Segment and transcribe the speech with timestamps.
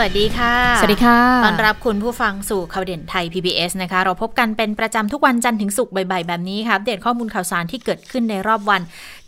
[0.00, 8.80] วัสดีค่ะ สวัสดีค่ะต้อนรับคุณผู้ฟังสู่ข่าวเด่นไทย PBS นะคะ เราพบกันเป็นประจำทุกวันจันทร์ถึงศุกร์บ่ายๆแบบนี้ค่ะอัปเดตข้อมูลข่าวสารที่เกิดขึ้นในรอบวัน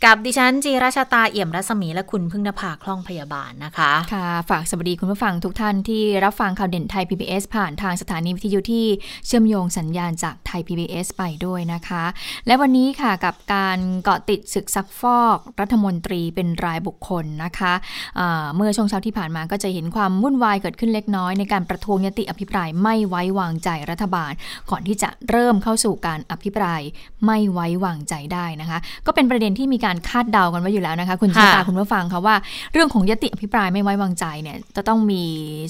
[0.03, 8.85] กับดิฉันจีราชาตาเอี่ยมรัศมีและคุณพึ่งนภาคล่องพยาบาลนะคะ ค่ะ ฝากสวัสดีคุณผู้ฟังทุกท่านที่รับฟังข่าวเด่นไทย PBS ผ่านทางสถานีวิทยุที่
[9.27, 12.03] เชื่อมโยงสัญญาณจากไทย PBS ไปด้วยนะคะ
[12.47, 17.73] และวันนี้ค่ะกับการเกาะติดศึกซักฟอกรัฐมนตรีเป็นรายบุคคลนะคะ
[18.19, 24.31] อ่าเมื่อช่วงเช้าที่ผ่านมาก็จะเห็นความวุ่นวายเกิดขึ้นเล็กน้อยในการประท้วงยติอภิปรายไม่ไว้วางใจรัฐบาล
[24.69, 26.81] ก่อนที่จะเริ่มเข้าสู่การอภิปราย
[27.25, 32.35] ไม่ไว้วางใจได้นะคะ ก็เป็นประเด็นที่มีการคาดเดากันไว้อยู่แล้วนะคะ คุณชาตาค่ะคุณผู้ฟังคะว่า
[32.73, 35.23] เรื่องของยติอภิปรายไม่ไว้วางใจเนี่ยจะต้องมี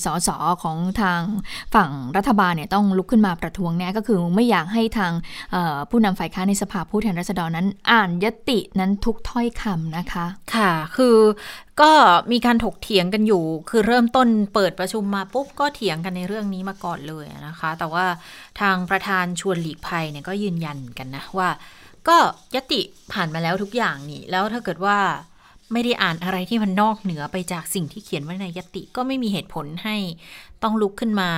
[0.06, 0.30] สส
[0.64, 1.22] ของทาง
[1.76, 5.12] ฝั่งรัฐบาลเนี่ยต้องลุกขึ้นมาประท้วงแน่ก็คือไม่อยากให้ทาง
[5.52, 10.26] เอ่อผู้นำฝ่ายค้านในสภาผู้แทนราษฎรนั้น อ่านยตินั้นทุกถ้อยคำนะคะ
[10.56, 11.18] ค่ะ คือ
[11.82, 11.92] ก็
[12.32, 18.06] มีการถกเถียงกันอยู่ คือเริ่มต้นเปิดประชุมมาปุ๊บก็เถียงกันในเรื่องนี้มาก่อนเลยนะคะ แต่ว่า
[18.62, 21.50] ทางประธานชวนหลีกภัยเนี่ยก็ยืนยันกันนะว่า
[22.08, 22.18] ก็
[22.56, 22.82] ยติ
[23.14, 24.98] ผ่านมาแล้วทุกอย่างนี่ แล้วถ้าเกิดว่า
[25.74, 29.96] ไม่ได้อ่านอะไรที่มันนอกเหนือไปจากสิ่งที่เขียนไว้ในยติก็ไม่มีเหตุผลให้
[30.64, 31.30] ต้องลุกขึ้นมา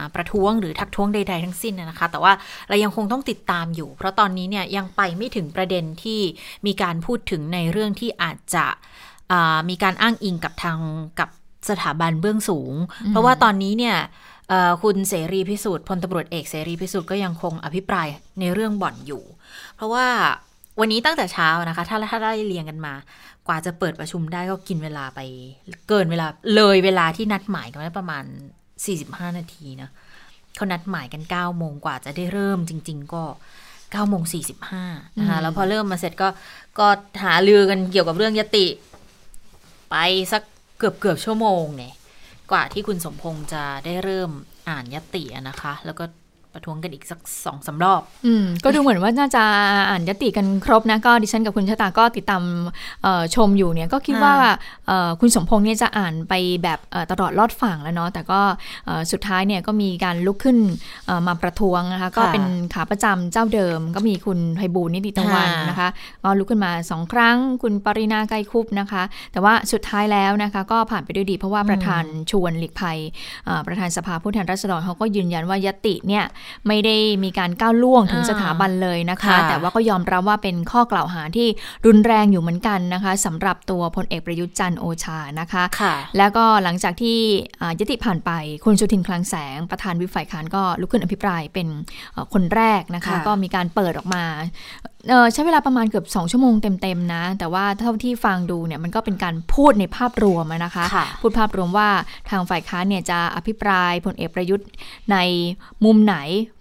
[0.00, 2.32] าประท้วงหรือทักท้วงใด ๆ ทั้งสิ้นนะคะ แต่ว่า
[2.68, 6.20] เรายังคงต้องติดตามอยู่ เพราะตอนนี้เนี่ยยังไปไม่ถึงประเด็นที่
[6.66, 8.66] มีการพูดถึงในเรื่องที่อาจจะ
[9.68, 10.78] มีการอ้างอิงกับทาง
[11.20, 11.28] กับ
[11.70, 12.74] สถาบันเบื้องสูง
[13.08, 13.96] เพราะว่าตอนนี้เนี่ย
[14.48, 18.06] เอ่อคุณเสรีพิสุทธิ์พลตำรวจเอกเสรีพิสุทธิ์ก็ยังคงอภิปราย
[18.40, 19.22] ในเรื่องบ่อนอยู่
[19.76, 20.06] เพราะว่า
[20.80, 22.94] วันนี้ตั้งแต่เช้านะคะ ถ้าถ้าได้เรียงกันมา
[23.46, 25.20] กว่าจะเปิดประชุมได้ก็กินเวลาไป
[25.88, 28.24] เกินเวลาเลยเวลาที่นัดหมายกันไว้ประมาณ
[28.80, 29.90] 45 นาทีนะ
[30.56, 33.22] เขานัดหมายกัน 9 โมงกว่าจะได้เริ่มจริง ๆ ก็
[33.70, 34.22] 9โมง
[34.70, 36.28] 45นะคะแล้วพอเริ่มมาเสร็จก็
[36.78, 36.86] ก็
[37.22, 38.66] หาลือกันเกี่ยวกับเรื่องยติ
[39.90, 39.96] ไป
[40.32, 40.42] สัก
[40.78, 41.94] เกือบเกือบชั่วโมงเนี่ย
[42.50, 44.30] กว่าที่คุณสมพงษ์จะได้เริ่ม
[44.68, 46.04] อ่านยตินะคะ แล้วก็
[46.54, 49.42] ประท้วงกันอีกสักสองสามรอบ อืม ก็ดูเหมือนว่าน่าจะ
[49.90, 52.42] อ่านยติกันครบนะ ก็ดิฉันกับคุณชะตาก็ติดตาม
[53.02, 54.34] เอ่อชมอยู่เนี่ย ก็คิดว่า
[54.86, 58.40] เอ่อคุณสมพงษ์เนี่ยจะอ่านไปแบบเอ่อตลอดรอดฝั่งแล้วเนาะ แต่ก็
[58.86, 60.58] เอ่อสุดท้ายเนี่ยก็มีการลุกขึ้น
[61.06, 62.44] เอ่อมาประท้วงนะคะ ก็เป็น
[62.74, 65.88] ขาประจำเจ้าเดิม ก็มีคุณไพบูลย์นิติตะวันค่ะนะคะ
[66.24, 72.98] ก็ลุกขึ้นมาสองครั้ง คุณปรินาไกรคุปนะคะ แต่ว่าสุดท้ายแล้วนะคะก็ผ่านไปด้วยดี เพราะว่าประธานชวนหลีกภัย
[73.46, 76.24] เอ่อประธานสภาผู้แทนราษฎรเขาก็ยืนยันว่ายติเนี่ย
[76.68, 81.48] ไม่ได้มีการก้าวล่วงถึงอ่าสถาบันเลยนะคะค่ะแต่ว่าก็ยอมรับว่าเป็นข้อกล่าวหาที่
[81.86, 87.18] รุนแรงอยู่เหมือนกันนะคะสำหรับตัวพลเอกประยุทธ์จันทร์โอชานะคะค่ะแล้วก็หลังจากที่
[87.60, 88.30] อ่ายติผ่านไป
[88.64, 91.68] คุณสุทินคลังแสงประธานวิปฝ่ายค้านก็ลุกขึ้นอภิปรายเป็น
[92.12, 94.24] เอ่อคนแรกนะคะค่ะก็มีการเปิดออกมา
[94.80, 94.89] เอ่อ
[95.32, 101.88] ใช้เวลาประมาณเกือบ 2 ชั่วโมงเต็มๆนะ แต่ว่าเท่าที่ฟังดูเนี่ยมันก็เป็นการพูดในภาพรวมอะนะคะค่ะพูดภาพรวมว่า
[102.30, 104.68] ทางฝ่ายค้านเนี่ยจะอภิปรายพลเอกประยุทธ์
[105.12, 105.16] ใน
[105.84, 106.16] มุมไหน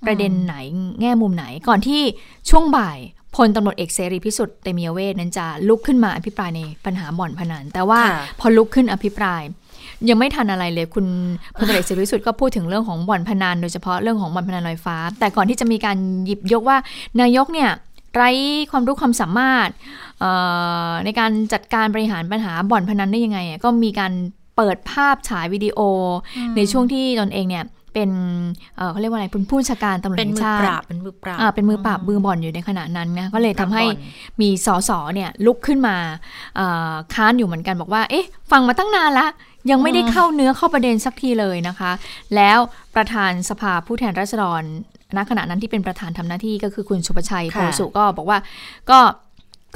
[0.05, 0.55] ประเด็นไหน
[1.01, 2.01] แง่มุมไหนก่อนที่
[2.49, 2.99] ช่วงบ่าย
[3.35, 9.43] พลตำรวจเอกเสรีพิสุทธิ์เตมียเวทนั้นจะลุกขึ้นมาอภิปรายในปัญหาบ่อนพนันแต่ว่าค่ะพอลุกขึ้นอภิปราย
[10.09, 11.05] ยังไม่ทันอะไรเลยคุณ
[11.57, 16.77] พลตำรวจเอกเสรีพิสุทธิ์ก็พูดถึงเรื่องของบ่อนพนันโดยเฉพาะเรื่องของบ่อนพนันลอยฟ้า แต่ก่อนที่จะมีการหยิบยกว่า
[17.21, 17.69] นายกเนี่ย
[18.15, 18.29] ไร้
[18.71, 19.69] ความรู้ความสามารถ
[20.19, 20.31] เอ่
[20.89, 24.13] อในการจัดการบริหารปัญหาบ่อนพนันได้ยังไงอะก็มีการ
[24.57, 25.79] เปิดภาพฉายวิดีโอ
[26.37, 28.11] อในช่วงที่ตนเองเนี่ยเป็น
[28.77, 35.95] เอ่อเขาเรียกว่าอะไรเป็นผู้บัญชาการตำรวจเป็นแห่งมือชาปติราบเป็นมือปราบอ่าเป็นมือปราบมือบอลอยู่ในขณะนั้นนะก็เลยทำให้ปราบบอลมีสสเนี่ยลุกขึ้นมา
[36.55, 39.27] เอ่อค้านอยู่เหมือนกันบอกว่า เอ๊ะ ฟังมาตั้งนานละ
[39.71, 41.91] ยังไม่ได้เข้าเนื้อเข้าประเด็นสักทีเลยนะคะ
[42.35, 42.59] แล้ว
[42.95, 44.63] ประธานสภาผู้แทนราษฎร
[45.17, 48.37] ณขณะนั้นที่เป็นประธานทำหน้าที่ก็คือคุณสุประชัยโพค่ะสุก็บอกว่า
[48.89, 48.99] ก็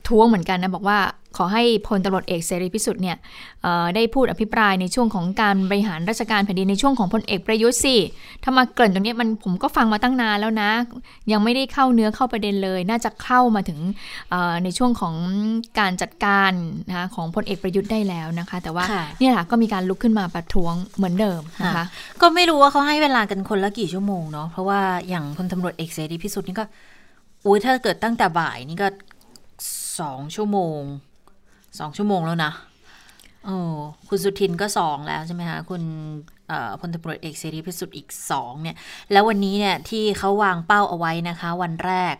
[0.08, 0.98] ท้วงเหมือนกันนะบอกว่า
[1.38, 3.18] ขอให้พลตำรวจเอกเสรีพิสุทธิ์เนี่ย
[3.64, 7.96] เอ่อได้พูดอภิปรายในช่วงของการบริหารราชการแผ่นดินในช่วงของพลเอกประยุทธ์สิ
[8.44, 10.72] ถ้ามาเกริ่นตรงเนี้ยมันผมก็ฟังมาตั้งนานแล้วนะ
[11.32, 13.80] ยังไม่ได้เข้าเนื้อเข้าประเด็นเลย น่าจะเข้ามาถึง
[14.30, 15.16] เอ่อในช่วงของ
[15.80, 16.52] การจัดการ
[16.90, 21.86] นะคะของพลเอกประยุทธ์ได้แล้วนะคะ แต่ว่าค่ะเนี่ยแหละก็มีการลุกขึ้นมาประท้วงเหมือนเดิมนะคะค่ะ
[22.22, 26.66] ก็ไม่รู้ว่าเขาให้เวลากันคนละกี่ชั่วโมงเนาะเพราะว่าอย่างพลตำรวจเอกเสรีพิสุทธิ์นี่ก็
[27.46, 28.88] อุ้ยถ้าเกิดตั้งแต่บ่ายนี่ก็
[30.00, 30.82] สองชั่วโมง
[31.80, 32.52] สองชั่วโมงแล้วนะ
[33.46, 33.58] โอ้
[34.10, 35.84] คุณสุทินก็สองแล้วใช่ไหมคะ คุณ
[36.80, 38.76] พลตำรวจเอกเสรีพิสุทธิ์อีกสองเนี่ย
[39.12, 42.16] แล้ววันนี้เนี่ยที่เขาวางเป้าเอาไว้นะคะ วันแรก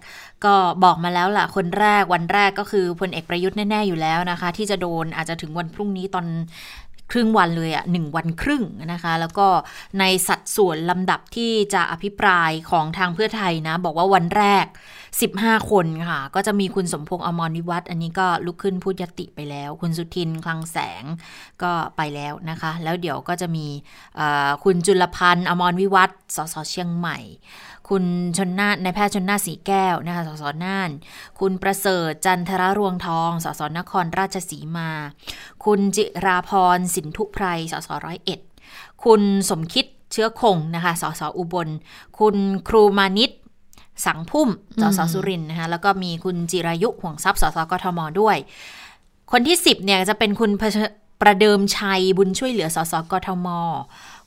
[0.46, 0.54] ก็
[0.84, 6.26] บอกมาแล้วล่ะ คนแรกวันแรกก็คือพลเอกประยุทธ์แน่ ๆ อยู่แล้วนะคะ ที่จะโดนอาจจะถึงวันพรุ่งนี้ตอน
[7.12, 9.48] ครึ่งวันเลยอะ่ะหนึ่งวันครึ่งนะคะ แล้วก็
[10.00, 14.66] ในสัดส่วนลำดับที่จะอภิปรายของทางเพื่อไทยนะ บอกว่าวันแรก
[15.14, 21.04] 15 คนค่ะ ก็จะมีคุณสมพงษ์อมรวิวัฒน์อันนี้ก็ลุกขึ้นพูดยติไปแล้ว คุณสุทินคลังแสง
[21.64, 23.68] ก็ไปแล้วนะคะ แล้วเดี๋ยวก็จะมี
[24.64, 27.18] คุณจุลพันธ์อมรวิวัฒน์สสเชียงใหม่
[27.90, 28.04] คุณ
[28.38, 30.90] ชนนาในแพทย์ชนนาสีแก้วนะคะสสน่าน
[31.40, 34.90] คุณประเสริฐจันทรรวงทอง สสนครราชสีมา
[35.66, 38.40] คุณจิราพรสินทุไพรสสร้อยเอ็ด
[39.04, 41.70] คุณสมคิดเชื้อคงนะคะ สสอุบล
[42.20, 42.36] คุณ
[42.68, 43.32] ครูมานิต
[44.06, 44.50] สังพุ่ม
[44.82, 48.38] สสสุรินนะคะ แล้วก็มีคุณจิรายุห่วงทรัพย์ สสกทมด้วย
[49.32, 50.52] คนที่ 10เนี่ยจะเป็นคุณ
[51.22, 53.48] ประเดิมชัยบุญช่วยเหลือ สสกทม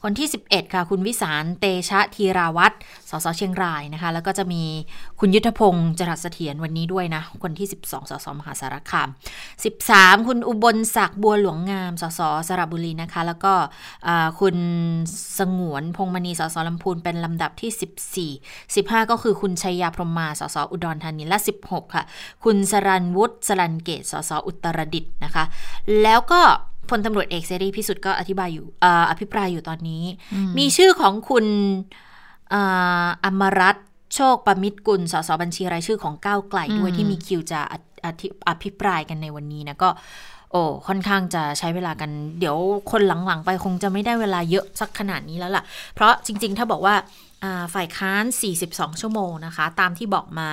[0.02, 2.76] คนที่ 11 ค่ะ คุณวิสารเตชะธีราวัตร
[3.10, 4.62] สสเชียงรายนะคะ แล้วก็จะมี
[5.20, 9.08] คุณยุทธพงศ์จรัสเสถียรวันนี้ด้วยนะ คนที่ 12 สสมหาสารคาม
[9.66, 13.52] 13 คุณอุบลศักดิ์บัวหลวงงาม สสสระบุรีนะคะ แล้วก็
[14.40, 14.56] คุณ
[15.38, 22.04] สงวนพงมณี สสลำพูน เป็นลำดับที่ 14 15 ก็คือคุณชัยยาพรหมา สสอุดรธานี และ 16 ค่ะ
[22.44, 25.44] คุณสรันวุฒิสรันเกต สสอุตรดิตนะคะ
[26.02, 26.42] แล้วก็
[26.90, 28.66] พลตำรวจเอกเสรีพิสุทธิ์ก็อธิบายอยู่
[29.10, 30.04] อภิปรายอยู่ตอนนี้
[30.58, 31.46] มีชื่อของคุณ
[33.24, 33.76] อมรัต
[34.14, 37.60] โชคประมิตรกุลสสบัญชีรายชื่อของก้าวไกลด้วยที่มีคิวจะ
[38.48, 39.90] อภิปรายกันในวันนี้นะก็
[40.52, 42.56] โอ้ค่อนข้างจะใช้เวลากัน เดี๋ยว
[42.90, 46.94] คนหลังๆ ไปคงจะไม่ได้เวลาเยอะสักขนาดนี้แล้วล่ะ เพราะจริง ๆ ถ้าบอกว่า
[47.74, 48.24] ฝ่ายค้าน
[48.62, 50.50] 42 ชั่วโมงนะคะ ตามที่บอกมา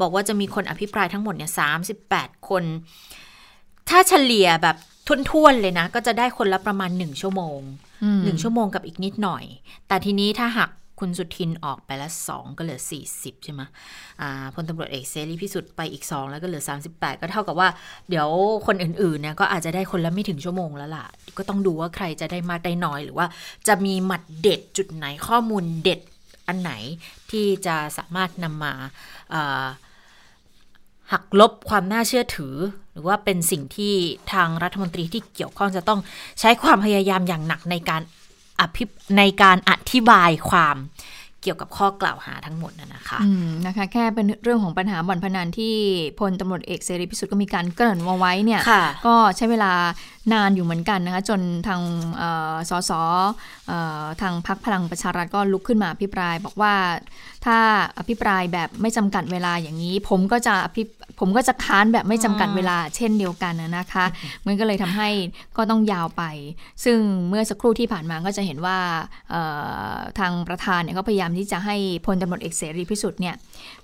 [0.00, 1.50] บอกว่าจะมีคนอภิปรายทั้งหมดเนี่ย
[1.98, 2.64] 38 คน
[3.88, 4.76] ถ้าเฉลี่ยแบบ
[5.08, 5.18] ทุ่
[5.52, 7.60] นๆเลยนะ ก็จะได้คนละประมาณหนึ่งชั่วโมง
[8.24, 9.44] หนึ่งชั่วโมงกับอีกนิดหน่อย
[9.88, 10.70] แต่ทีนี้ถ้าหัก
[11.02, 13.62] คุณสุทินออกไปละสองก็เหลือสี่สิบใช่ไหม
[14.54, 17.68] พลตำรวจเอกเซรีพิสุทธิ์ไปอีกสองแล้วก็เหลือสามสิบแปดก็เท่ากับว่า
[18.08, 18.28] เดี๋ยว
[18.66, 21.06] คนอื่นๆเนี่ยก็อาจจะได้คนละไม่ถึงชั่วโมงแล้วล่ะ
[21.38, 23.26] ก็ต้องดูว่าใครจะได้มากได้น้อย หรือว่า
[23.68, 26.00] จะมีหมัดเด็ดจุดไหนข้อมูลเด็ด
[26.48, 26.72] อันไหน
[27.30, 28.72] ที่จะสามารถนำมา
[31.12, 32.54] หักลบความน่าเชื่อถือ
[32.87, 33.94] ห รือว่าเป็นสิ่งที่
[34.32, 36.00] ทางรัฐมนตรีที่เกี่ยวข้องจะต้อง
[36.40, 38.02] ใช้ความพยายามอย่างหนักในการ
[38.60, 38.84] อภิ
[39.18, 40.76] ในการอธิบายความ
[41.42, 43.18] เกี่ยวกับข้อกล่าวหาทั้งหมดนะคะ
[43.66, 45.74] นะคะ แค่เป็นเรื่องของปัญหาบ่อนพนันที่
[46.18, 48.60] พลตำรวจเอกเสรีพิสุทธิ์ก็มีการเกริ่นมาไว้เนี่ย
[49.06, 49.72] ก็ใช้เวลา
[50.32, 51.80] นานอยู่เหมือนกันนะคะ จนทาง
[52.70, 52.92] สส
[54.22, 56.74] ทางพักพลังประชารัฐก็ลุกขึ้นมาอภิปราย บอกว่า
[57.46, 57.58] ถ้า
[57.98, 60.82] อภิปรายแบบไม่จำกัดเวลาอย่างนี้ ผมก็จะอภิ
[61.20, 64.04] ผมก็จะค้านแบบไม่จำกัดเวลาเช่นเดียวกันนะคะ
[64.46, 65.08] มันก็เลยทำให้
[65.56, 66.24] ก็ต้องยาวไป
[66.84, 66.98] ซึ่ง
[67.28, 68.78] เมื่อสักครู่ที่ผ่านมาก็จะเห็นว่า
[70.18, 71.76] ทางประธานเนี่ยก็พยายามที่จะให้
[72.06, 73.34] พลตำรวจเอกเสรีพิสุทธิ์เนี่ย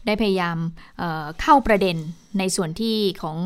[0.06, 0.56] ได้พยายาม
[0.98, 1.98] เเข้าประเด็น
[2.38, 3.38] ในส่วนที่ของ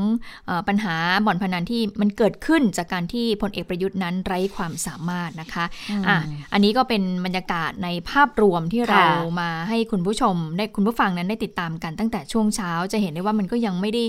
[0.49, 0.95] อปัญหา
[1.27, 5.65] บ่อนพนันที่มันเกิดขึ้นจากการที่พลเอกประยุทธ์นั้นไร้ความสามารถนะคะ
[6.07, 6.17] อะ
[6.53, 9.05] อันนี้ก็เป็นบรรยากาศในภาพรวมที่เรา
[9.41, 14.05] มาให้คุณผู้ชมได้คุณผู้ฟังนั้นได้ติดตามกันตั้งแต่ช่วงเช้าจะเห็นได้ว่ามันก็ยังไม่ได้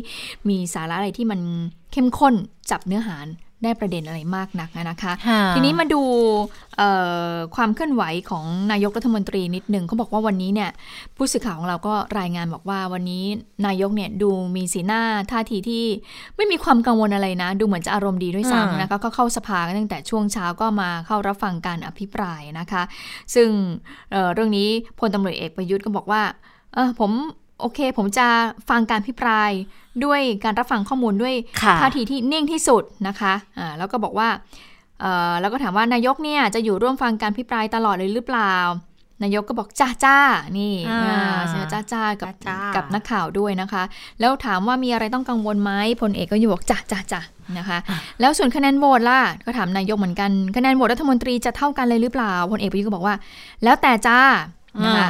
[0.50, 1.40] มีสาระอะไรที่มัน
[1.92, 2.34] เข้มข้น
[2.72, 3.18] จับเนื้อหา
[3.64, 5.14] ได้ประเด็นอะไรมากนักนะคะ
[5.56, 6.02] ทีนี้มาดู
[7.56, 10.70] ความเคลื่อนไหวของนายกรัฐมนตรีนิดหนึ่งเขาบอกว่าวันนี้เนี่ย
[11.16, 13.24] ผู้สื่อข่าวของเราก็รายงานบอกว่าวันนี้
[13.66, 15.02] นายกเนี่ยดูมีสีหน้า
[15.32, 15.86] ท่าทีที่
[16.36, 22.82] ไม่มีความกังวลอะไรนะ ดูเหมือนจะอารมณ์ดีด้วยซ้ำนะคะก็เข้าสภาตั้งแต่ช่วงเช้าก็มาเข้ารับฟังการอภิปรายนะคะ
[23.36, 23.50] ซึ่ง
[24.12, 24.70] เเรื่องนี้
[25.00, 26.22] พลตำรวจเอกประยุทธ์ก็บอกว่า
[26.74, 27.12] เออผม
[27.60, 28.28] โอเค ผมจะ
[28.70, 29.52] ฟังการพิปราย
[30.06, 31.36] ด้วยการรับฟังข้อมูลด้วย
[31.82, 34.30] ท่าทีที่นิ่งที่สุดนะคะอ่าแล้วก็บอกว่า
[35.42, 38.56] แล้วก็ถามว่านายกเนี่ยจะอยู่ร่วมฟังการพิปรายตลอดเลยหรือเปล่า
[39.24, 40.18] นายกก็บอกจ้าจ้า
[40.58, 40.74] นี่
[41.72, 42.34] จ้าจ้ากับ
[42.76, 43.84] กับนักข่าวด้วยนะคะ
[44.20, 47.22] แล้วถามว่ามีอะไรต้องกังวลไหมพลเอกก็อยู่บอกจ้าจ้าจ้า
[47.58, 47.78] นะคะ
[48.20, 53.16] แล้วส่วนคะแนนโหวตล่ะก็ถามนายกเหมือนกันคะแนนโหวตรัฐมนตรีจะเท่ากันเลยหรือเปล่าพลเอกประยุทธ์ก็บอกว่า
[53.64, 54.20] แล้วแต่จ้า
[54.86, 55.10] นะคะ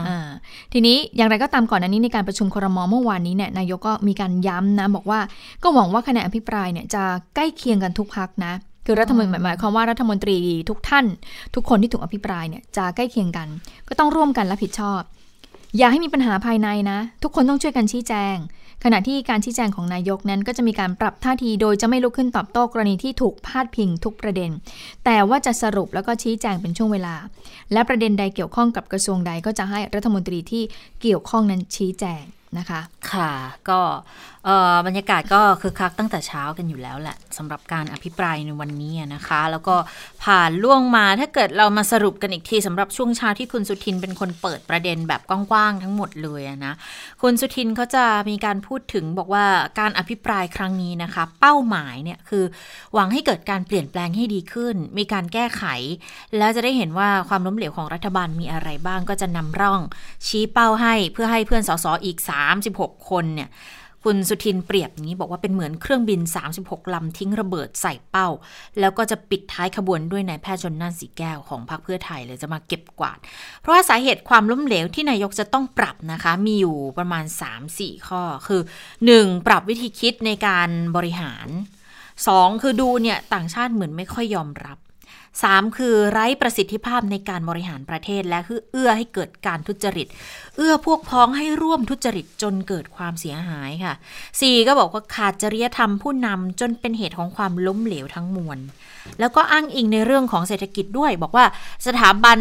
[0.73, 5.19] ทีนี้อย่างไรก็ตามก่อนอันนี้ในการประชุมครมเมื่อวานนี้เนี่ยนายกก็มีการย้ำนะบอกว่า
[5.63, 7.03] ก็หวังว่าคะแนนอภิปรายเนี่ยจะ
[7.35, 8.53] ใกล้เคียงกันทุกพักนะ
[8.85, 10.37] คือรัฐมนตรีหมายความว่ารัฐมนตรี
[10.69, 11.05] ทุกท่าน
[11.55, 13.47] ทุกคนที่ถูกอภิปรายเนี่ยจะใกล้เคียงกัน
[13.87, 15.01] ก็ต้องร่วมกันรับผิดชอบ
[15.77, 18.35] อย่าให้มีปัญหาภายในนะ ทุกคนต้องช่วยกันชี้แจง
[18.83, 24.51] ขณะที่การชี้แจงของนายกนั้น ก็จะมีการปรับท่าทีโดยจะไม่ลุกขึ้นตอบโต้กรณีที่ถูกพาดพิงทุกประเด็น
[25.05, 27.15] แต่ว่าจะสรุปแล้วก็ชี้แจงเป็นช่วงเวลา
[27.73, 30.63] และประเด็นใดเกี่ยวข้องกับกระทรวงใดก็จะให้รัฐมนตรีที่
[31.01, 32.23] เกี่ยวข้องนั้นชี้แจง
[32.57, 33.31] นะคะ ค่ะ
[33.69, 33.79] ก็
[34.87, 39.75] บรรยากาศก็คือคักตั้งแต่เช้ากันอยู่แล้วแหละสำหรับการอภิปรายในวันนี้นะคะ แล้วก็
[40.23, 46.73] ผ่านล่วงมาถ้าเกิดเรามาสรุปกันอีกทีสำหรับช่วงเช้าที่คุณสุทินเป็นคนเปิดประเด็นแบบกว้างๆทั้งหมดเลยนะ
[47.21, 49.45] คุณสุทินเขาจะมีการพูดถึงบอกว่า
[49.79, 52.43] การอภิปรายครั้งนี้นะคะ เป้าหมายเนี่ยคือ
[52.93, 55.63] หวังให้เกิดการเปลี่ยนแปลงให้ดีขึ้น มีการแก้ไข
[56.37, 59.81] แล้วจะได้เห็นว่าความล้มเหลวของรัฐบาลมีอะไรบ้างก็จะนำร่อง
[60.27, 63.49] ชี้เป้าให้เพื่อให้เพื่อนสสอีก36 คนเนี่ย
[64.05, 66.21] คุณสุทินเปรียบนี้บอกว่าเป็นเหมือนเครื่องบิน
[66.57, 68.27] 36 ลำทิ้งระเบิดใส่เป้า
[68.79, 73.17] แล้วก็จะปิดท้ายขบวนด้วยนายแพทย์ชนน่านสีแก้วของพรรคเพื่อไทยเลยจะมาเก็บกวาด
[73.61, 77.25] เพราะว่าสาเหตุความล้มเหลวที่นายกจะต้องปรับนะคะ มีอยู่ประมาณ
[77.65, 78.61] 3-4 ข้อคือ
[79.05, 79.47] 1.
[79.47, 81.47] ปรับวิธีคิดในการบริหาร
[82.05, 82.61] 2.
[82.61, 84.77] คือดูเนี่ยต่างชาติเหมือนไม่ค่อยยอมรับ
[85.37, 85.77] 3.
[85.77, 90.07] คือไร้ประสิทธิภาพในการบริหารประเทศและคือเอื้อให้เกิดการทุจริต
[90.57, 93.93] เอื้อพวกพ้องให้ร่วมทุจริตจนเกิดความเสียหายค่ะ
[94.29, 94.67] 4.
[94.67, 98.59] ก็บอกว่าขาดจริยธรรมผู้นำจนเป็นเหตุของความล้มเหลวทั้งมวล
[99.19, 101.45] แล้วก็อ้างอิงในเรื่องของเศรษฐกิจด้วย บอกว่า
[101.87, 102.39] สถาบัน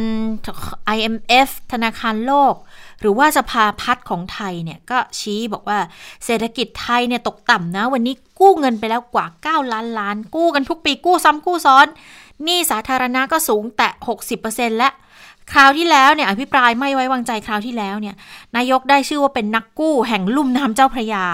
[0.97, 2.55] IMF ธนาคารโลก
[3.01, 5.79] หรือว่าสภาพัฒน์ของไทยเนี่ยก็ชี้บอกว่า
[6.25, 11.87] เศรษฐกิจไทยเนี่ยตกต่ำนะ วันนี้กู้เงินไปแล้วกว่า 9 ล้านล้าน กู้กันทุกปีกู้ซ้ำกู้ซ้อน
[12.45, 13.89] หนี้สาธารณะก็สูงแต่
[14.35, 14.89] 60%และ
[15.53, 18.15] คราวที่แล้วเนี่ยอภิปรายไม่ไว้วางใจคราวที่แล้วเนี่ย
[18.57, 21.25] นายกได้ชื่อว่าเป็นนักกู้แห่งลุ่มน้ำเจ้าพระยา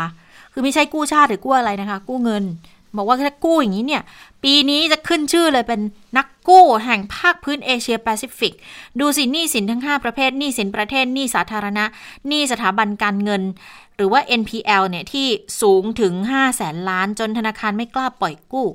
[0.52, 2.44] คือไม่ใช่กู้ชาติหรือกู้อะไรนะคะ กู้เงิน
[2.96, 4.02] บอกว่าถ้ากู้อย่างนี้เนี่ย
[4.42, 5.80] ปีนี้จะขึ้นชื่อเลยเป็น
[6.18, 8.52] นักกู้แห่งภาคพื้นเอเชียแปซิฟิก
[9.00, 11.84] ดูสิหนี้สินทั้ง 5 ประเภทหนี้สินประเทศหนี้สาธารณะ
[12.28, 13.42] หนี้สถาบันการเงิน
[13.96, 15.26] หรือว่า NPL เนี่ยที่
[15.60, 18.66] สูงถึง5แสนล้านจนธนาคารไม่กล้าปล่อยกู้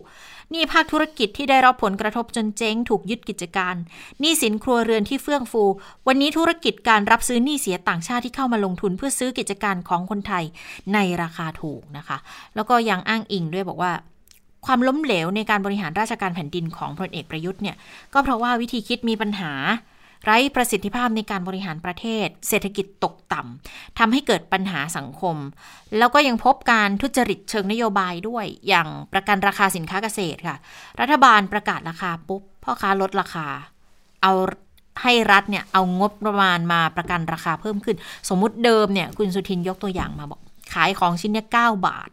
[0.53, 3.75] นี่ภาคธุรกิจที่ได้รับผลกระทบจนเจ๊งถูกยึดกิจการ
[4.19, 5.63] หนี้สินครัวเรือนที่เฟื่องฟู
[6.07, 10.43] วันนี้ธุรกิจการรับซื้อหนี้เสียต่างชาติที่เข้ามาลงทุนเพื่อซื้อกิจการของคนไทย
[10.93, 12.17] ในราคาถูกนะคะ
[12.55, 13.91] แล้วก็ยังอ้างอิงด้วยบอกว่า
[14.65, 17.75] ความล้มเหลวในการบริหารราชการแผ่นดินของพลเอกประยุทธ์เนี่ย
[18.13, 19.51] ก็เพราะว่าวิธีคิดมีปัญหา
[20.25, 25.35] ไร้ประสิทธิภาพในการบริหารประเทศ เศรษฐกิจตกต่ำทำให้เกิดปัญหาสังคม
[25.97, 30.57] แล้วก็ยังพบการทุจริตเชิงนโยบายด้วย อย่างประกันราคาสินค้าเกษตรค่ะ
[30.99, 33.47] รัฐบาลประกาศราคาปุ๊บพ่อค้าลดราคา
[34.23, 34.33] เอา
[35.01, 37.97] ให้รัฐเนี่ยเอางบประมาณมาประกันราคาเพิ่มขึ้น
[38.29, 40.41] สมมุติเดิมเนี่ยคุณสุทินยกตัวอย่างมาบอก
[40.73, 42.09] ขายของชิ้นเนี่ย9บาท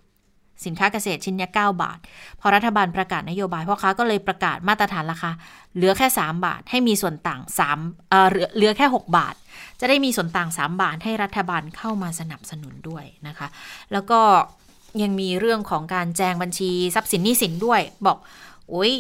[0.64, 1.98] สินค้าเกษตรชิ้นนี้9บาท
[2.40, 5.30] พอรัฐบาลประกาศนโยบายพ่อค้าก็เลยประกาศมาตรฐานราคา
[5.74, 7.40] เหลือแค่ 3 บาท ให้มีส่วนต่าง
[7.76, 9.34] 3เอ่อเหลือแค่ 6 บาท
[9.80, 13.46] จะได้มีส่วนต่าง 3 บาทให้รัฐบาลเข้ามาสนับสนุนด้วยนะคะ
[13.92, 14.20] แล้วก็
[15.02, 18.18] ยังมีเรื่องของการแจงบัญชีทรัพย์สินหนี้สินด้วย บอก
[18.68, 18.94] โอ้ย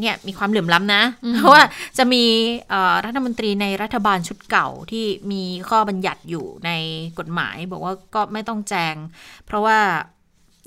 [0.00, 1.02] เนี่ยมีความเหลื่อมล้ำนะ
[1.36, 1.62] เพราะว่า
[1.98, 2.24] จะมี
[3.04, 6.70] รัฐมนตรีในรัฐบาลชุดเก่าที่มีข้อบัญญัติอยู่ใน
[7.18, 8.94] กฎหมาย บอกว่าก็ไม่ต้องแจง
[9.46, 9.78] เพราะว่า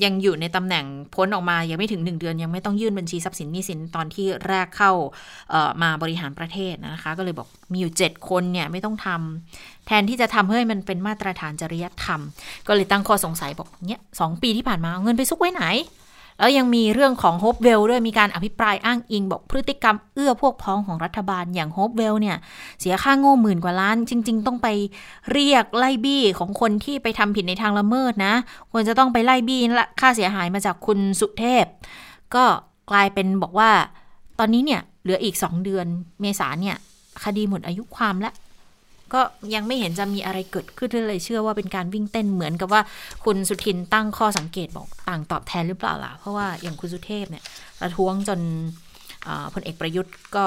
[0.04, 0.86] ยังอยู่ในตำแหน่ง
[1.16, 4.92] พ้นออกมายังไม่ถึง 1 เดือนยังไม่ต้องยื่นบัญชีทรัพย์สินหนี้สินตอนที่แรกเข้า
[5.82, 12.22] มาบริหารประเทศนะคะ ก็เลยบอกมีอยู่ 7 คนเนี่ยไม่ต้องทำแทนที่จะทำให้มันเป็นมาตรฐานจริยธรรม
[12.68, 15.64] ก็เลยตั้งข้อสงสัยบอกเนี่ยสปีที่ผ่านมาเอาเงินไปซุกไว้ไหน
[16.40, 22.38] แล้วยังมีเรื่องของโฮปเวลด้วยมีการอภิปรายอ้างอิง บอกพฤติกรรมเอื้อพวกพ้องของรัฐบาลอย่างโฮปเวลเนี่ย
[22.82, 24.68] เสียค่าโง่หมื่นกว่าล้าน จริง ๆ ต้องไป
[25.32, 28.34] เรียกไล่บี้ของคนที่ไปทำผิดในทางละเมิดนะ
[28.72, 31.66] ควรจะต้องไปไล่บี้ละค่าเสียหายมาจากคุณสุเทพ
[32.36, 32.44] ก็
[32.92, 33.70] กลายเป็นบอกว่า
[34.40, 35.86] ตอนนี้เนี่ยเหลืออีก 2 เดือน
[36.22, 36.76] เมษาเนี่ย
[37.24, 38.34] คดีหมดอายุความแล้ว
[39.14, 39.22] ก็
[39.56, 42.82] ยังไม่เห็นจะมีอะไรเกิดขึ้นเลยเชื่อว่าเป็นการวิ่งเต้นเหมือนกับว่า
[43.26, 47.44] คุณสุทินตั้งข้อสังเกตบอกต่างตอบแทนหรือเปล่าล่ะ เพราะว่าอย่างคุณสุเทพเนี่ย
[47.80, 48.40] ประท้วงจน
[49.54, 50.46] พลเอกประยุทธ์ก็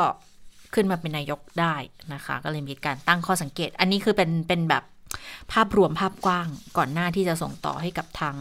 [0.74, 1.74] ขึ้นมาเป็นนายกได้
[2.14, 4.84] นะคะ ก็เลยมีการตั้งข้อสังเกต อันนี้คือเป็นเป็นแบบ
[5.52, 6.46] ภาพรวมภาพกว้าง
[6.78, 8.34] ก่อนหน้าที่จะส่งต่อให้กับทาง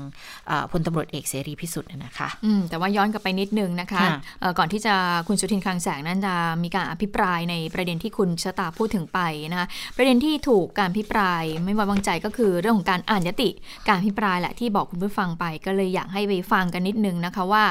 [0.72, 2.30] พลตำรวจเอกเสรีพิสุทธิ์นะคะ
[2.70, 4.04] แต่ว่าย้อนกลับไปนิดนึงนะคะ
[4.58, 4.94] ก่อนที่จะ
[5.28, 9.20] คุณสุทินคลังแสงนั้นจะมีการอภิปรายในประเด็นที่คุณชะตาพูดถึงไป
[9.52, 13.50] นะคะประเด็นที่ถูกการพิปรายไม่ไว้วางใจก็คือเรื่องของการอ่านยติ
[13.90, 17.64] การพิปรายแหละที่บอกคุณผู้ฟังไป ก็เลยอยากให้ไปฟังกันนิดนึงนะคะว่า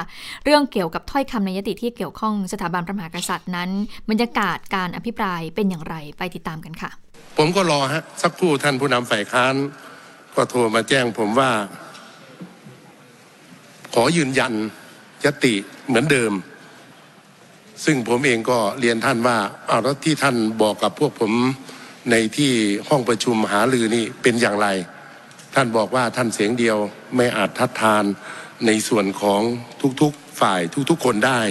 [0.45, 3.69] เรื่องเกี่ยวกับถ้อยคำในยติที่เกี่ยวข้องสถาบันพระมหากษัตริย์นั้น
[4.09, 6.91] บรรยากาศการอภิปรายเป็นอย่างไรไปติดตามกันค่ะ
[7.37, 9.55] ผมก็รอฮะสักครู่ท่านผู้นำฝ่ายค้าน
[10.35, 11.51] ก็โทรมาแจ้งผมว่า
[13.93, 14.53] ขอยืนยัน
[15.25, 15.53] ยติ
[15.87, 16.33] เหมือนเดิม
[17.85, 21.33] ซึ่งผมเองก็เรียนท่านว่าเอาแล้วที่ท่านบอกกับพวกผม
[22.11, 22.51] ในที่
[22.87, 24.67] ห้องประชุมหาลือนี่เป็นอย่างไร
[25.53, 26.77] ท่านบอกว่าท่านเสียงเดียว
[27.15, 28.03] ไม่อาจทัดทาน
[28.65, 29.41] ในส่วนของ
[30.01, 31.41] ทุกๆฝ่ายทุกๆคนได้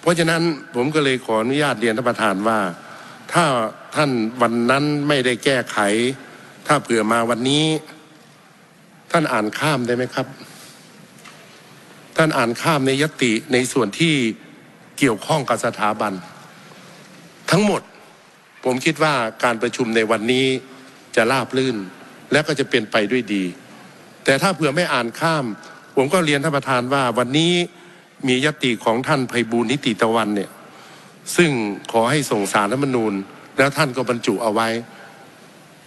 [0.00, 0.42] เพราะฉะนั้น
[0.74, 2.60] ผมก็เลยขออนุญาตเรียนท่านประธานว่า
[3.32, 3.44] ถ้า
[3.96, 4.10] ท่าน
[4.42, 5.78] วันนั้นไม่ได้แก้ไข
[6.66, 7.66] ถ้าเผื่อมาวันนี้
[9.10, 10.26] ท่านอ่านข้ามได้ไหมครับ
[12.16, 14.14] ท่านอ่านข้ามในยติในส่วนที่
[14.98, 16.12] เกี่ยวข้องกับสถาบัน
[17.50, 17.82] ทั้งหมด
[18.64, 20.46] ผมคิดว่าการประชุมในวันนี้
[21.16, 21.76] จะราบลื่น
[22.32, 23.44] และก็จะเป็นไปด้วยดี
[24.24, 25.44] แต่ถ้าเผื่อไม่อ่านข้าม
[25.96, 27.52] ผมก็เรียนท่านประธานว่าวันนี้
[28.26, 30.50] มียติของท่านไพบูลนิติตะวันเนี่ย
[31.36, 31.50] ซึ่ง
[31.92, 33.14] ขอให้ส่งสารรัฐมนูญ
[33.58, 34.68] แล้วท่านก็บรรจุเอาไว้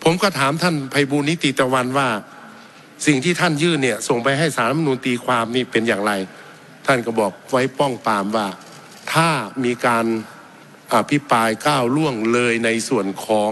[0.03, 2.07] ผมก็ถามท่านไพบูลนิติตะวันว่า
[3.05, 6.11] สิ่งที่ท่านยื่นเนี่ย ส่งไปให้สารรัฐมนูญตีความนี่เป็นอย่างไร
[6.85, 8.47] ท่านก็บอกไว้ป้องปามว่า
[9.13, 9.29] ถ้า
[9.63, 10.05] มีการ
[10.93, 13.51] อภิปรายก้าวล่วงเลยในส่วนของ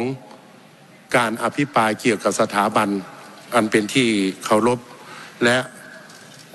[1.17, 2.89] การอภิปรายเกี่ยวกับสถาบัน
[3.55, 4.09] อันเป็นที่
[4.45, 4.79] เคารพ
[5.43, 5.57] และ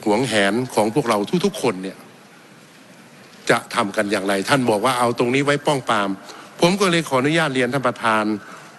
[0.05, 1.99] หวงแหนของพวกเราทุกๆคนเนี่ย
[3.51, 6.09] จะทำกันอย่างไร ท่านบอกว่าเอาตรงนี้ไว้ป้องปาม
[6.65, 8.25] ผมก็เลยขออนุญาตเรียนท่านประธาน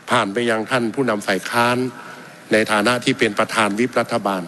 [0.10, 1.78] ผ่านไปยังท่านผู้นำฝ่ายค้าน
[2.52, 4.44] ในฐานะที่เป็นประธานวิปรัฐบาล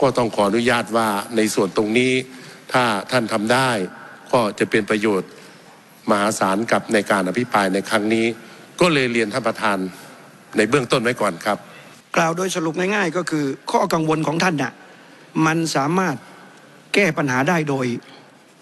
[0.00, 2.12] ก็ต้องขออนุญาตว่าในส่วนตรงนี้
[2.72, 3.70] ถ้าท่านทำได้
[4.32, 5.30] ก็จะเป็นประโยชน์
[6.10, 8.26] มหาศาลกับในการอภิปรายในครั้งนี้
[8.80, 9.78] ก็เลยเรียนท่านประธาน
[10.56, 11.58] ในเบื้องต้นไว้ก่อนครับ
[12.16, 14.72] กล่าวโดยสรุปง่ายๆ ก็คือข้อกังวลของท่านน่ะ
[15.46, 16.16] มันสามารถ
[16.94, 17.86] แก้ปัญหาได้โดย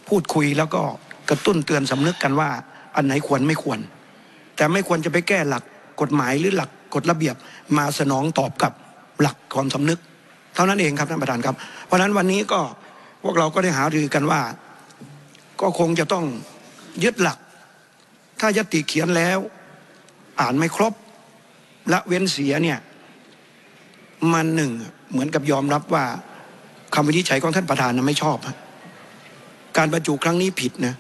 [0.09, 0.83] พูดคุยแล้วก็
[1.31, 2.51] กระตุ้นเตือนสำนึกกันว่า
[2.97, 3.79] อันไหนควรไม่ควร
[4.57, 5.63] แต่ไม่ควรจะไปแก้หลัก
[6.01, 7.37] กฎหมายหรือหลักกฎระเบียบ
[7.77, 8.73] มาสนองตอบกับ
[9.21, 9.99] หลักความสำนึก
[10.55, 12.61] เท่านั้นเองครับท่านประธานครับ เพราะฉะนั้นวันนี้ก็
[13.23, 14.41] พวกเราก็ได้หารือกันว่า
[15.61, 16.25] ก็คงจะต้อง
[17.05, 17.39] ยึดหลัก
[18.41, 19.39] ถ้ายติเขียนแล้ว
[20.41, 20.93] อ่านไม่ครบ
[21.93, 22.79] ละเว้นเสียเนี่ย
[24.33, 24.73] มันหนึ่ง
[25.11, 26.05] เหมือนกับยอมรับว่า
[26.95, 28.39] คำวินิจฉัยของท่านประธานนะไม่ชอบ
[29.77, 30.95] การบรรจุครั้งนี้ผิดนะ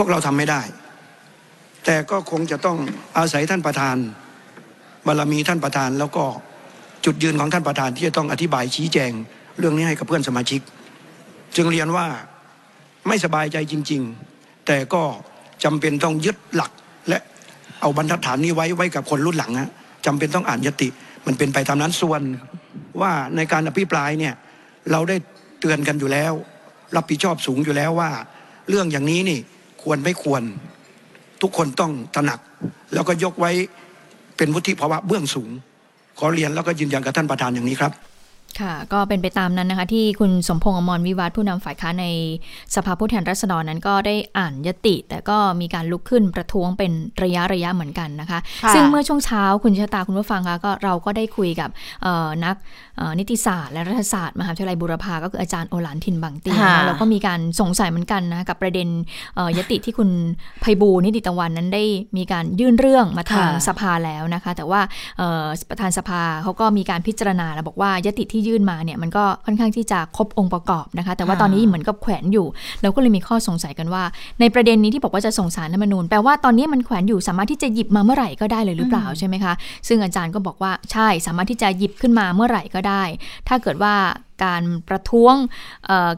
[0.00, 0.62] วกเราทำไม่ได้
[1.84, 2.78] แต่ก็คงจะต้อง
[3.18, 3.96] อาศัยท่านประธาน
[5.06, 6.24] บารมีท่านประธาน แล้วก็
[7.04, 9.12] จุดยืนของท่านประธานที่จะต้องอธิบายชี้แจง
[9.58, 10.60] เรื่องนี้ให้กับเพื่อนสมาชิก
[11.56, 12.06] จึงเรียนว่า
[13.08, 14.02] ไม่สบายใจจริง
[14.34, 15.02] ๆ แต่ก็
[15.64, 16.72] จำเป็นต้องยึดหลัก
[17.08, 17.18] และ
[17.80, 19.70] เอาบรรทัดฐานนี้ไว้ไว้กับคนรุ่นหลังฮะ
[20.06, 20.88] จำเป็นต้องอ่านยติ
[21.26, 22.22] มันเป็นไปตามนั้นส่วน
[23.00, 24.34] ว่าในการอภิปรายเนี่ย
[24.90, 25.16] เราได้
[25.60, 26.32] เตือนกันอยู่แล้ว
[26.96, 28.10] รับผิดชอบสูงอยู่แล้วว่า
[28.68, 29.40] เรื่องอย่างนี้นี่
[29.82, 30.42] ควรไม่ควร
[31.42, 32.40] ทุกคนต้องตระหนัก
[32.94, 33.50] แล้วก็ยกไว้
[34.36, 35.50] เป็นวุฒิภาวะเบื้องสูง
[36.18, 37.92] ขอเรียนแล้วก็ยืนยันกับท่านประธานอย่างนี้ครับ
[38.60, 42.06] ค่ะ ก็เป็นไปตามนั้นนะคะ ที่คุณสมพงษ์อมรวิวัฒน์ผู้นำฝ่ายค้านใน
[42.74, 51.70] สภาผู้แทนราษฎรนั้นก็ได้อ่านยติ แต่ก็มีการลุกขึ้นประท้วงเป็นระยะระยะเหมือนกันนะคะค่ะซึ่งเมื่อช่วงเช้าคุณชะตาคุณผู้ฟังคะก็เราก็ได้คุยกับ
[52.02, 52.56] เอ่อนัก
[52.98, 58.88] เอ่อนิติศาสตร์และรัฐศาสตร์มหาวิทยาลัยบูรพาก็คืออาจารย์โอหลานทินบางเตียค่ะนะแล้วก็มีการสงสัยเหมือนกันนะกับประเด็น
[59.34, 60.10] เอ่อยติที่คุณ
[60.60, 61.84] ไพบูลย์นิติตะวันนั้นได้
[62.16, 64.80] มีการยื่นเรื่องมาทางค่ะสภาแล้วนะคะ แต่ว่า
[65.18, 72.46] เอ่อประธานสภาเขาก็มีการพิจารณาแล้วบอกว่ายติที่ยื่นมาเนี่ยมันก็ค่อนข้างที่จะครบองค์ประกอบนะคะ แต่ว่าตอนนี้เหมือนกับแขวนอยู่
[72.82, 74.02] แล้วก็เลยมีข้อสงสัยกันว่า
[74.40, 79.52] ในประเด็นนี้ที่บอกว่าจะส่งสารรัฐธรรมนูญแปลว่าตอนนี้มันแขวนอยู่สามารถที่จะหยิบมาเมื่อไหร่ก็ได้เลยหรือเปล่าใช่ไหมคะ
[79.88, 83.02] ซึ่งอาจารย์ก็บอกว่าใช่สามารถที่จะหยิบขึ้นมาเมื่อไหร่ก็ได้
[83.48, 83.94] ถ้าเกิดว่า
[84.44, 85.34] การประท้วง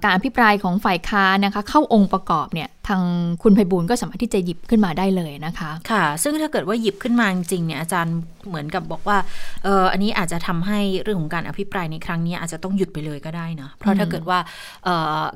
[0.02, 3.02] การอภิปรายของฝ่ายค้านนะคะเข้าองค์ประกอบเนี่ยทาง
[3.42, 8.16] คุณไพบูลก็สามารถที่จะหยิบขึ้นมาได้เลยนะคะ ค่ะ ซึ่งถ้าเกิดว่าหยิบขึ้นมาจริงเนี่ยอาจารย์
[8.48, 9.18] เหมือนกับบอกว่า
[9.64, 14.38] เอออันนี้อาจจะทำให้เรื่องของการอภิปรายในครั้งนี้อาจจะต้องหยุดไปเลยก็ได้นะเพราะถ้าเกิดว่า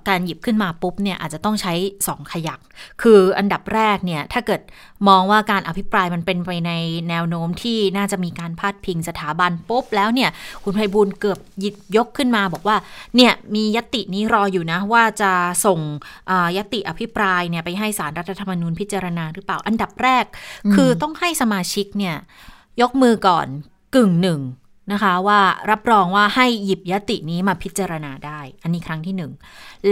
[0.08, 1.72] การหยิบขึ้นมาปุ๊บเนี่ยอาจจะต้องใช้
[2.06, 2.60] สองขยัก
[3.02, 4.60] คืออันดับแรกเนี่ยถ้าเกิด
[5.08, 6.72] มองว่าการอภิปรายมันเป็นไปใน
[7.08, 10.30] แนวโน้มที่น่าจะมีการพาดพิงสถาบันปุ๊บแล้วเนี่ย
[10.64, 12.75] คุณไพบูลเกือบหยิบยกขึ้นมาบอกว่า
[13.16, 15.32] เนี่ยมียตินี้รออยู่นะ ว่าจะ
[15.64, 15.80] ส่ง
[16.30, 20.24] อ่ายติอภิปรายเนี่ยไปให้สารรัฐธรรมนูญพิจารณาหรือเปล่าอันดับแรก
[20.74, 22.16] คือต้องให้สมาชิกเนี่ย
[22.80, 23.46] ยกมือก่อน
[23.94, 24.40] กึ่งหนึ่ง
[24.92, 29.32] นะคะว่ารับรองว่าให้หยิบยตินี้มาพิจารณาได้ อันนี้ครั้งที่หนึ่ง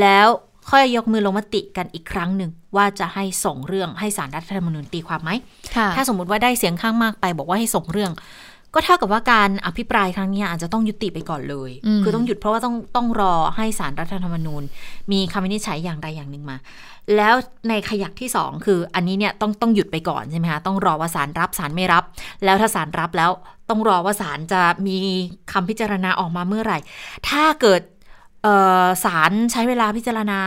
[0.00, 0.28] แล้ว
[0.70, 5.30] ค่อยยกมือลงมติกันอีกครั้งหนึ่งว่าจะให้ส่งเรื่องให้สารรัฐธรรมนูญตีความไหม
[5.76, 8.12] ค่ะถ้าสมมุติว่าได้เสียงข้างมากไปบอกว่าให้ส่งเรื่อง
[8.74, 14.62] ก็เท่ากับว่าการอภิปรายครั้งนี้อาจจะต้องยุติไปก่อนเลยอืมคือต้องหยุดเพราะว่าต้องต้องรอให้สารรัฐธรรมนูญ
[15.12, 16.56] มีคำวินิจฉัยอย่างใดอย่างหนึ่งมา
[17.16, 17.34] แล้ว
[17.68, 22.04] ในขยักที่สองคืออันนี้เนี่ยต้องต้องหยุดไปก่อนใช่ไหมคะต้องรอว่าสารรับสารไม่รับ
[22.44, 23.30] แล้วถ้าสารรับแล้ว
[23.70, 24.96] ต้องรอว่าสารจะมี
[25.52, 26.78] คำพิจารณาออกมาเมื่อไหร่
[27.28, 27.80] ถ้าเกิด
[28.42, 30.40] เอ่อสารใช้เวลาพิจารณา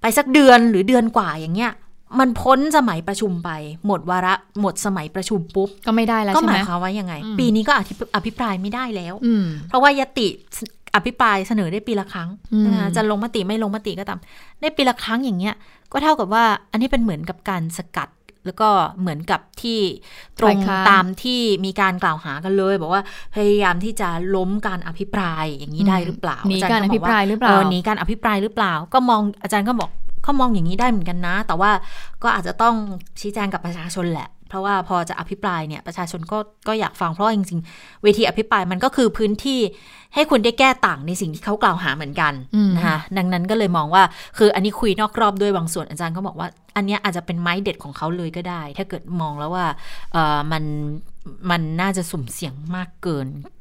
[0.00, 1.72] ไปสักเดือนหรือเดือนกว่าอย่างเงี้ย
[2.20, 3.50] มันพ้นสมัยประชุมไป
[3.86, 10.28] หมดวาระหมดสมัยประชุมปุ๊บ ก็ไม่ได้แล้วก็ใช่หไหมมายความว่ายังไงอืมปีนี้ก็อภิอภิปรายไม่ได้แล้วอืมเพราะว่ายติ
[10.96, 14.20] อภิปรายเสนอได้ปีละครั้งอืมนะคะจะลงมติไม่ลงมติก็ตาม
[14.60, 15.54] ได้ปีละครั้งอย่างเงี้ย
[15.92, 18.08] ก็เท่ากับว่าอันนี้เป็นเหมือนกับการสกัด
[18.46, 18.68] แล้วก็
[19.00, 19.78] เหมือนกับที่
[20.38, 23.02] ตรงฝ่ายค้านตามที่มีการกล่าวหากันเลย บอกว่า
[23.34, 29.90] พยายามที่จะล้มการอภิปรายอย่างนี้ได้หรือเปล่าหนีจการอภิปรายหรือเปล่าหนีการอภิปรายหรือเปล่า ก็มองอาจารย์ก็บอก
[30.22, 31.70] เขามองอย่างนี้ได้เหมือนกันนะ แต่ว่า
[32.22, 32.74] ก็อาจจะต้อง
[33.20, 39.60] ชี้แจงกับประชาชนแหละ เพราะว่าพอจะอภิปรายเนี่ยประชาชนก็ก็อยากฟังเพราะว่าจริงๆเวทีอภิปรายมันก็คือพื้นที่
[40.14, 44.02] ให้คุณได้แก้ต่างในสิ่งที่เขากล่าวหาเหมือนกันอืมนะคะดังนั้นก็เลยมองว่า
[44.38, 49.66] คืออันนี้คุยนอกรอบด้วยบางส่วนอาจารย์ก็บอกว่า อันเนี้ยอาจจะเป็นไม้เด็ดของเขาเลยก็ได้ ถ้าเกิดมองแล้วว่า
[50.12, 50.64] เออมัน
[51.50, 53.52] มันน่าจะสุ่มเสี่ยงมากเกินกับ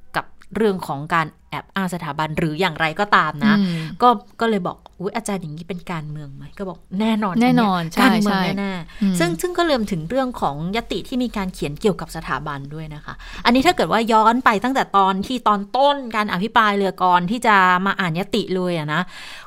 [0.55, 4.09] เรื่องของการแอบอ้างสถาบันหรืออย่างไรก็ตามนะอืมก็
[4.41, 13.13] ก็เลยบอกอุ้ยอาจารย์อย่างนี้เป็นการเมืองไหมก็บอกแน่นอนแน่นอนเยการเมืองใช่ใช่แน่อืมๆซึ่งซึ่งก็เริ่มถึงเรื่องของยติที่มีการเขียนเกี่ยวกับสถาบันด้วยนะคะ
[13.45, 19.01] อันนี้ถ้าเกิดว่าย้อนไปตั้งแต่ตอนที่ตอนต้นการอภิปรายเรือก่อนที่จะมาอ่านยติเลยอะนะ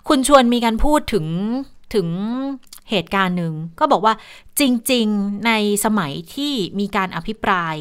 [0.08, 1.26] คุณชวนมีการพูดถึง
[1.94, 2.08] ถึง
[2.90, 4.14] เหตุการณ์หนึ่งก็บอกว่า
[4.60, 4.62] จ
[4.92, 5.52] ริง ๆ ใน
[5.84, 7.76] สมัยที่มีการอภิปราย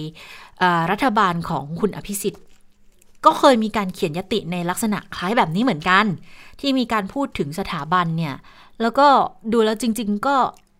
[0.59, 2.43] เอ่อรัฐบาลของคุณอภิสิทธิ์
[3.25, 6.05] ก็เคยมีการเขียนยติในลักษณะคล้ายแบบนี้เหมือนกัน
[6.59, 8.35] ที่มีการพูดถึงสถาบันเนี่ย
[8.81, 9.07] แล้วก็
[9.51, 10.35] ดูแล้วจริง ๆ ก็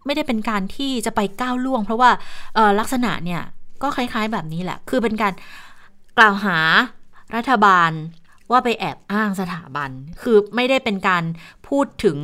[0.06, 2.12] ไม่ได้เป็นการที่จะไปก้าวล่วง เพราะว่า
[2.56, 3.42] เอ่อลักษณะเนี่ย
[3.82, 5.34] ก็คล้ายๆแบบนี้แหละ คือเป็นการ
[6.18, 6.58] กล่าวหา
[7.36, 7.92] รัฐบาล
[8.52, 9.90] ว่าไปแอบอ้างสถาบัน
[10.22, 11.24] คือไม่ได้เป็นการ
[11.68, 12.18] พูดถึง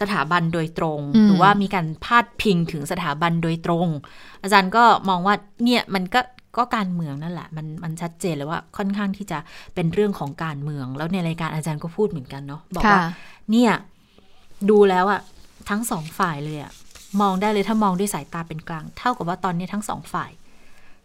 [0.00, 3.88] สถาบันโดยตรงอืมหรือว่ามีการพาดพิงถึงสถาบันโดยตรง
[4.42, 6.20] อาจารย์ก็มองว่าเนี่ยมันก็
[6.56, 9.38] ก็การเมืองนั่นแหละมันมันชัดเจนเลยว่าค่อนข้างที่จะ
[9.74, 13.02] เป็นเรื่องของการเมือง แล้วในรายการอาจารย์ก็พูดเหมือนกันเนาะบอกค่ะว่า
[13.50, 13.72] เนี่ย
[14.70, 15.20] ดูแล้วอะ
[15.68, 16.72] ทั้งสองฝ่ายเลยอะ
[17.20, 20.30] มองได้เลยถ้ามองด้วยสายตาเป็นกลาง เท่ากับว่าตอนนี้ทั้งสองฝ่าย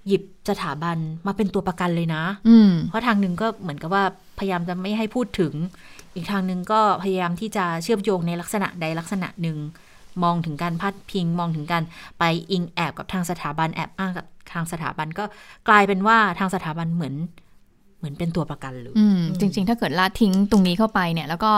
[0.08, 4.04] หยิบสถาบันมาเป็นตัวประกันเลยนะ อืมเพราะทางหนึ่งก็เหมือนกับว่า
[4.40, 5.54] พยายามจะไม่ให้พูดถึง
[6.16, 9.58] อีกทางหนึ่งก็พยายามที่จะเชื่อมโยงในลักษณะใดลักษณะหนึ่ง
[10.24, 11.84] มองถึงการพัดพิงมองถึงการ
[12.20, 15.24] ไปอิงแอบกับทางสถาบันแอบอ้างกับ ทางสถาบันก็
[15.68, 17.16] กลายเป็นว่าทางสถาบันเหมือน
[18.00, 21.52] เหมือนเป็นตัวประกันเลยอืมจริง ๆ ถ้าเกิดละทิ้งตรงนี้เข้าไปเนี่ย แล้วก็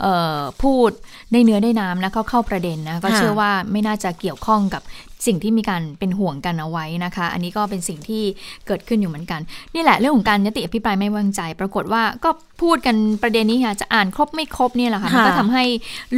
[0.00, 0.90] เอ่อพูด
[1.32, 4.82] ได้เนื้อได้น้ำนะเข้าเข้าประเด็นนะ ก็ค่ะเชื่อว่าไม่น่าจะเกี่ยวข้องกับ
[5.26, 8.22] สิ่งที่มีการเป็นห่วงกันเอาไว้นะคะ อันนี้ก็เป็นสิ่งที่
[8.66, 9.40] เกิดขึ้นอยู่เหมือนกัน
[9.74, 12.30] นี่แหละเรื่องของการยติอภิปรายไม่ไว้วางใจ ปรากฏว่าก็
[12.62, 15.64] พูดกันประเด็นนี้ค่ะจะอ่านครบไม่ครบเนี่ยแหละค่ะมันก็ทำให้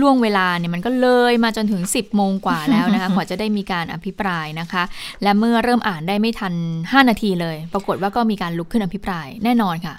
[0.00, 4.82] ล่วงเวลาเนี่ยมันก็เลยมาจนถึง 10โมงกว่าแล้วนะคะกว่าจะได้มีการอภิปรายนะคะ
[5.22, 9.94] และเมื่อเริ่มอ่านได้ไม่ทัน 5 นาทีเลย ปรากฏว่าก็มีการลุกขึ้นอภิปรายแน่นอนค่ะ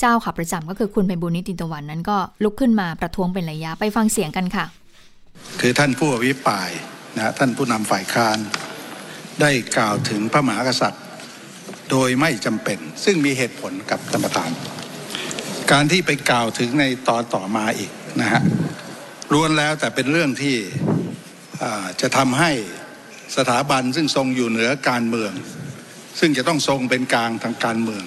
[0.00, 4.64] เจ้าขับประจำก็คือคุณไพบุญนิติตะวันนั้นก็ลุกขึ้นมาประท้วงเป็นระยะไปฟังเสียงกันค่ะ
[5.60, 6.70] คือท่านผู้อภิปราย
[7.16, 8.38] นะท่านผู้นำฝ่ายค้าน
[9.40, 11.04] ได้กล่าวถึงพระมหากษัตริย์
[11.90, 14.50] โดยไม่จำเป็น ซึ่งมีเหตุผลกับท่านประธาน
[15.72, 18.42] การที่ไปกล่าวถึงในตอนต่อมาอีกนะฮะ
[19.32, 20.56] ล้วนแล้วแต่เป็นเรื่องที่
[22.00, 22.50] จะทำให้
[23.36, 25.32] สถาบันซึ่งทรงอยู่เหนือการเมือง
[26.20, 28.04] ซึ่งจะต้องทรงเป็นกลางทางการเมือง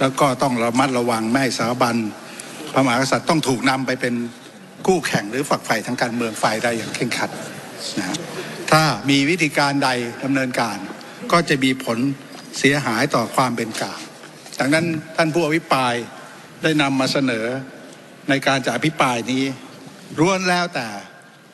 [0.00, 1.96] แล้วก็ต้องระมัดระวังไม่ให้สถาบัน
[2.72, 4.14] พระมหากษัตริย์ต้องถูกนำไปเป็น
[4.86, 7.30] คู่แข่งหรือฝักใฝ่ทางการเมืองฝ่ายใดอย่างเข่งขัด
[7.98, 8.16] นะ
[8.70, 9.90] ถ้ามีวิธีการใด
[10.24, 10.76] ดำเนินการ
[11.32, 11.98] ก็จะมีผล
[12.58, 14.00] เสียหายต่อความเป็นกลาง
[14.58, 15.94] ดังนั้นท่านผู้อภิปราย
[16.62, 17.46] ได้นำมาเสนอ
[18.28, 19.44] ในการจะอภิปรายนี้
[20.18, 20.88] ล้วนแล้วแต่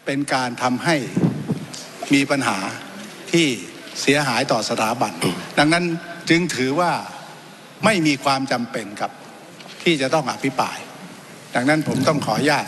[0.06, 0.96] เป็นการทำให้
[2.14, 2.59] มีปัญหา
[3.33, 3.46] ที่
[4.00, 5.12] เสียหายต่อสถาบัน
[5.59, 5.85] ดังนั้น
[6.30, 6.92] จึงถือว่า
[7.85, 9.12] ไม่มีความจำเป็นครับ
[9.83, 10.78] ที่จะต้องอภิปราย
[11.54, 12.66] ดังนั้นผมต้องขออนุญาต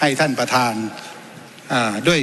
[0.00, 0.72] ให้ท่านประธาน
[2.08, 2.20] ด้วย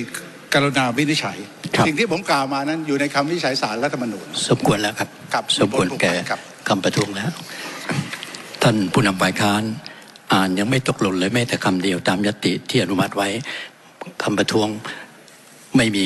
[0.54, 1.38] กรุณาวินิจฉัย
[1.76, 7.32] ครับสิ่งที่ผมกล่าวมานั้นอยู่ในคำวินิจฉัยสารรัฐธรรมนูญสมควรแล้วครับครับสมควรแก่ครับคำประท้วงแล้ว
[8.64, 9.64] ท่านผู้นำฝ่ายค้าน
[10.34, 13.30] อ่านยังไม่ตกหล่นเลยแม้แต่คำเดียวตามยติที่อนุมัติไว้
[14.24, 14.68] คำประท้วง
[15.78, 16.06] ไม่มี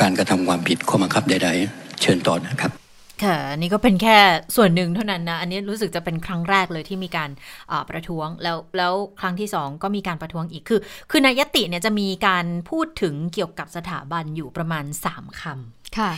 [0.00, 2.79] การกระทำความผิดข้อบังคับใด ๆ เชิญต่อนะครับ
[3.24, 4.18] ค่ะอันนี่ก็เป็นแค่
[4.56, 7.30] ส่วนหนึ่งเท่านั้นนะ อันนี้รู้สึกจะเป็นครั้งแรกเลยที่มีการ
[7.70, 10.80] อ่าประท้วงแล้วแล้วครั้งที่สองก็มีการประท้วงอีกคือ
[11.10, 16.10] คือในยติเนี่ยจะมีการพูดถึงเกี่ยวกับสถาบันอยู่ประมาณ 3คำค่ะ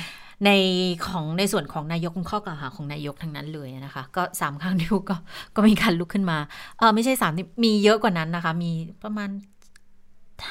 [0.47, 0.51] ใน
[1.07, 5.17] ของในส่วนของนายกข้อกล่าวหาของนายกทั้งนั้นเลยนะคะ ก็สามครั้งที่ก็
[5.57, 6.39] ก็มีการลุกขึ้นมา
[6.79, 7.33] เออไม่ใช่สาม
[7.65, 8.73] มีเยอะกว่านั้นนะคะ มี
[9.05, 9.31] ประมาณ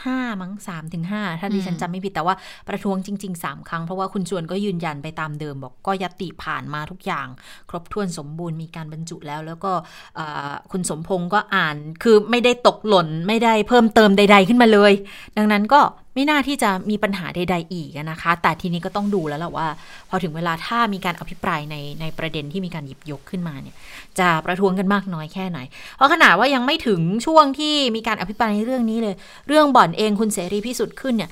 [0.04, 2.36] ห้ามั้งสามถึงห้าถ้าดิฉันจำไม่ผิดแต่ว่า
[2.70, 7.28] ประท้วงจริงๆสามครั้ง เพราะว่าคุณชวนก็ยืนยันไปตามเดิม บอกก็ยติผ่านมาทุกอย่าง
[7.70, 9.72] ครบถ้วนสมบูรณ์มีการบรรจุแล้ว แล้วก็
[10.16, 14.94] เอ่อคุณสมพงศ์ก็อ่านคือไม่ได้ตกหล่นไม่ได้เพิ่มเติมใด ๆ ขึ้นมาเลย
[15.38, 15.82] ดังนั้นก็
[16.14, 19.68] ไม่น่าที่จะมีปัญหาใด ๆ อีกนะคะ แต่ทีนี้ก็ต้องดูแล้วแหละว่า
[20.10, 23.76] พอถึงเวลาถ้ามีการอภิปรายในในประเด็นที่มีการหยิบยกขึ้นมาเนี่ย
[24.20, 25.60] จะประท้วงกันมากน้อยแค่ไหน
[25.96, 29.16] เพราะขนาดว่ายังไม่ถึงช่วงที่มีการอภิปรายในเรื่องนี้เลย
[29.48, 31.32] เรื่องบ่อนเองคุณเสรีพิสุทธิ์ขึ้นเนี่ย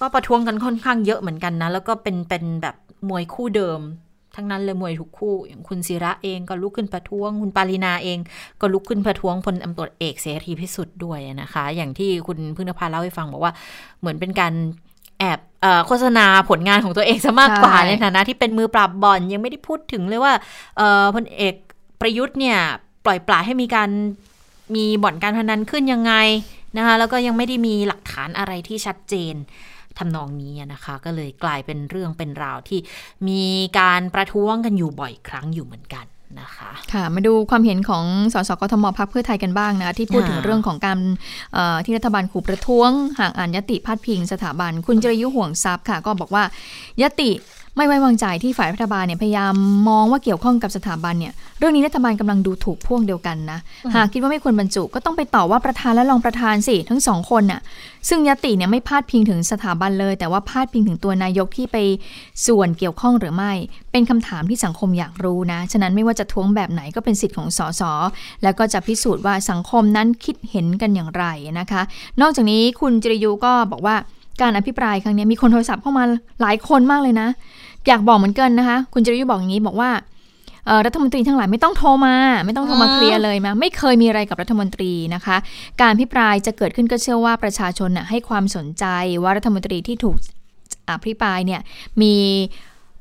[0.00, 2.76] ก็ประท้วงกันค่อนข้างเยอะเหมือนกันนะ แล้วก็เป็นเป็นแบบ
[3.08, 3.80] มวยคู่เดิม
[4.38, 8.18] ทั้งนั้นเลยมวยทุกคู่ อย่างคุณศิระเองก็ลุกขึ้นประท้วง คุณปารินาเอง
[8.60, 13.52] ก็ลุกขึ้นประท้วงพลตำรวจเอกเสรีพิสุทธิ์ด้วยนะคะ อย่างที่คุณพึ่งนภาเล่าให้ฟังบอกว่า
[14.00, 14.52] เหมือนเป็นการ
[15.18, 20.32] แอบเอ่อโฆษณาผลงานของตัวเองซะมากกว่าใช่ในฐานะที่เป็นมือปราบบ่อนยังไม่ได้พูดถึงเลยว่า
[20.76, 21.54] เอ่อพลเอก
[22.00, 22.58] ประยุทธ์เนี่ย
[23.04, 23.90] ปล่อยปละให้มีการ
[24.74, 26.12] มีบ่อนการพนันขึ้นยังไง
[26.76, 29.34] นะคะแล้วก็ยังไม่ได้มีหลักฐานอะไรที่ชัดเจน
[29.98, 32.80] ทำนองนี้นะคะ ก็เลยกลายเป็นเรื่องเป็นราวที่
[33.28, 33.44] มี
[33.78, 36.06] การประท้วงกันอยู่บ่อยครั้งอยู่เหมือนกัน
[36.40, 40.98] นะคะค่ะมาดูความเห็นของสสกทมพักเพื่อไทยกันบ้างนะ ที่พูดถึงเรื่องของการ
[41.84, 46.42] ที่รัฐบาลขู่ประท้วงหากอ่านยติพาดพิงสถาบัน คุณจริยุห่วงทรัพย์ค่ะ ก็บอกว่า
[47.02, 47.30] ยติ
[47.78, 49.54] ไม่ไว้วางใจที่ฝ่ายรัฐบาลเนี่ยพยายาม
[49.88, 53.58] มองว่าเกี่ยวข้องกับสถาบันเนี่ยเรื่องนี้รัฐบาลกำลังดูถูกพวกเดียวกันนะ
[53.94, 57.60] หากคิดว่าไม่ควรบรรจุก็ต้องไปต่อว่าประธานและรองประธานสิทั้งสองคนน่ะ
[58.08, 61.76] ซึ่งยติเนี่ยไม่พาดพิงถึงสถาบันเลย แต่ว่าพาดพิงถึงตัวนายกที่ไป
[62.46, 63.52] ส่วนเกี่ยวข้องหรือไม่
[63.92, 67.82] เป็นคำถามที่สังคมอยากรู้นะ ฉะนั้นไม่ว่าจะท้วงแบบไหนก็เป็นสิทธิ์ของสส
[68.42, 71.24] แล้วก็จะพิสูจน์ว่าสังคมนั้นคิดเห็นกันอย่างไร
[71.60, 71.82] นะคะ
[72.20, 73.96] นอกจากนี้คุณจริยูก็บอกว่า
[74.40, 76.04] การอภิปรายครั้งนี้มีคนโทรศัพท์เข้ามา
[76.40, 77.28] หลายคนมากเลยนะ
[77.88, 79.90] อยากบอกเหมือนกันนะคะ คุณจริยุบอกอย่างนี้บอกว่า
[80.66, 82.14] เอ่อรัฐมนตรีทั้งหลายไม่ต้องโทรมา
[82.46, 85.36] ไม่ต้องโทรมาอืมเคลียร์เลยมาไม่เคยมีอะไรกับรัฐมนตรีนะคะ
[85.82, 88.84] การพิปรายจะเกิดขึ้นก็เชื่อว่าประชาชนน่ะให้ความสนใจ
[89.22, 90.16] ว่ารัฐมนตรีที่ถูก
[90.90, 91.60] อภิปรายเนี่ย
[92.02, 92.14] มี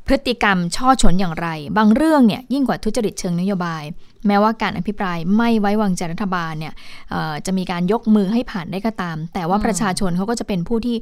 [0.08, 1.48] พฤติกรรมช่อฉนอย่างไร
[1.78, 3.84] บางเรื่องเนี่ยยิ่งกว่าทุจริตเชิงนโยบาย
[4.28, 6.74] แม้ว่าการอภิปรายไม่ไว้วางใจรัฐบาลเนี่ย
[7.10, 10.96] เอ่อจะมีการยกมือให้ผ่านได้ก็ตาม แต่ว่าประชาชนเขาก็จะเป็นผู้ที่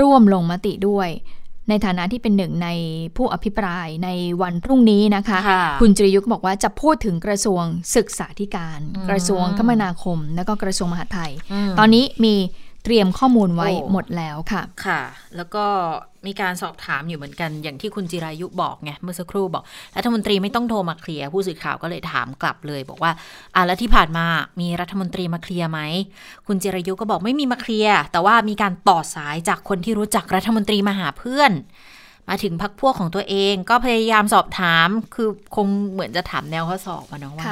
[0.00, 1.08] ร่วมลงมติด้วย
[1.68, 2.68] ในฐานะที่เป็นหนึ่งใน
[3.16, 4.08] ผู้อภิปรายใน
[4.42, 7.64] วันพรุ่งนี้นะคะค่ะคุณจริยุกบอกว่าจะพูดถึงกระทรวง
[7.96, 11.32] ศึกษาธิการอืมกระทรวงคมนาคม และก็กระทรวงมหาดไทย
[11.68, 12.34] มตอนนี้มี
[12.84, 15.00] เตรียมข้อมูลไว้โอ้หมดแล้วค่ะค่ะ
[15.36, 15.64] แล้วก็
[16.26, 19.64] มีการสอบถามอยู่เหมือนกันอย่างที่คุณจิรายุบอกไงเมื่อสักครู่บอก
[19.96, 23.12] รัฐมนตรีไม่ต้องโทรมาเคลียร์ผู้สื่อข่าวก็เลยถามกลับเลย บอกว่า
[23.54, 24.26] อะแล้วที่ผ่านมา
[24.60, 25.80] มีรัฐมนตรีมาเคลียร์ไหม
[26.46, 31.52] คุณจิรายุก็บอกไม่มีมาเคลียร์แต่ว่ามีการต่อสายจากคนที่รู้จักรัฐมนตรีมาหาเพื่อน
[32.32, 37.46] มาถึงพักพวกของตัวเองก็พยายามสอบถาม คือคงเหมือนจะถามแนวข้อสอบอะเนาะว่า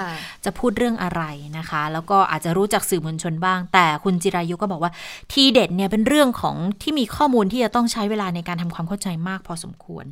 [0.44, 1.22] จะพูดเรื่องอะไร
[1.58, 4.92] นะคะ แล้วก็อาจจะรู้จักสื่อมวลชนบ้าง แต่คุณจิรายุก็บอกว่า
[5.32, 10.04] ทีเด็ดเนี่ยเป็นเรื่องของที่มีข้อมูลที่จะต้องใช้เวลาในการทำความเข้าใจมากพอสมควร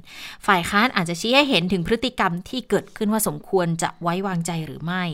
[0.46, 5.04] ฝ่ายค้านอาจจะชี้ให้เห็นถึงพฤติกรรมที่เกิดขึ้นว่าสมควรจะไว้วางใจหรือไม่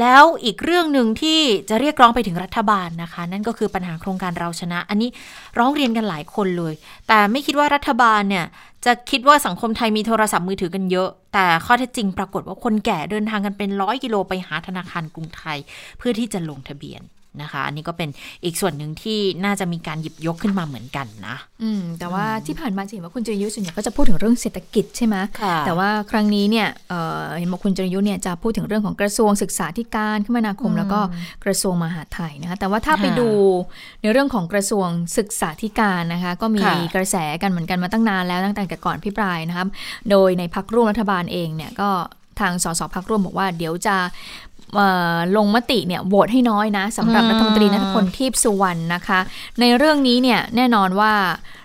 [0.00, 5.10] แล้วอีกเรื่องหนึ่งที่จะเรียกร้องไปถึงรัฐบาลนะคะ นั่นก็คือปัญหาโครงการเราชนะ อันนี้
[5.58, 6.74] ร้องเรียนกันหลายคนเลย
[7.08, 8.46] แต่ไม่คิดว่ารัฐบาลเนี่ย
[8.84, 15.58] จะคิดว่าสังคมไทยมีโทรศัพท์มือถือกันเยอะ แต่ข้อเท็จจริงปรากฏว่าคนแก่เดินทางกันเป็นร้อยกิโลไปหาธนาคารกรุงไทย
[15.98, 17.02] เพื่อที่จะลงทะเบียน
[17.42, 18.08] นะคะ อันนี้ก็เป็น
[18.44, 31.00] อีกส่วนหนึ่งที่น่าจะมีการหยิบยกขึ้นมาเหมือนกันนะ อืม แต่ว่าที่ผ่านมาจะเห็นว่าคุณจริยุส่วนใหญ่ก็จะพูดถึงเรื่องเศรษฐกิจใช่ไหมค่ะแต่ว่าครั้งนี้เนี่ยเอ่อเห็นบอกคุณจริยุเนี่ยจะพูดถึงเรื่องของกระทรวงศึกษาธิการคมนาคมอืมแล้วก็
[31.44, 33.28] กระทรวงมหาดไทยนะคะ แต่ว่าถ้าไปค่ะดู
[34.02, 34.88] ในเรื่องของกระทรวง
[35.18, 39.68] ศึกษาธิการนะคะ ก็มีค่ะกระแสกันเหมือนกันมาตั้งนานแล้วตั้งแต่ก่อนพิปรายนะครับ
[40.10, 41.90] โดยในพักร่วมรัฐบาลเองเนี่ยก็
[42.40, 43.96] ทางสสพักร่วมบอกว่าเดี๋ยวจะ
[44.49, 44.49] เอ่อ
[45.36, 49.18] ลงมติเนี่ยโหวตให้น้อยนะสำหรับอืมรัฐมนตรีนัทพลทีพสุวรรณนะคะ
[49.60, 51.12] ในเรื่องนี้เนี่ยแน่นอนว่า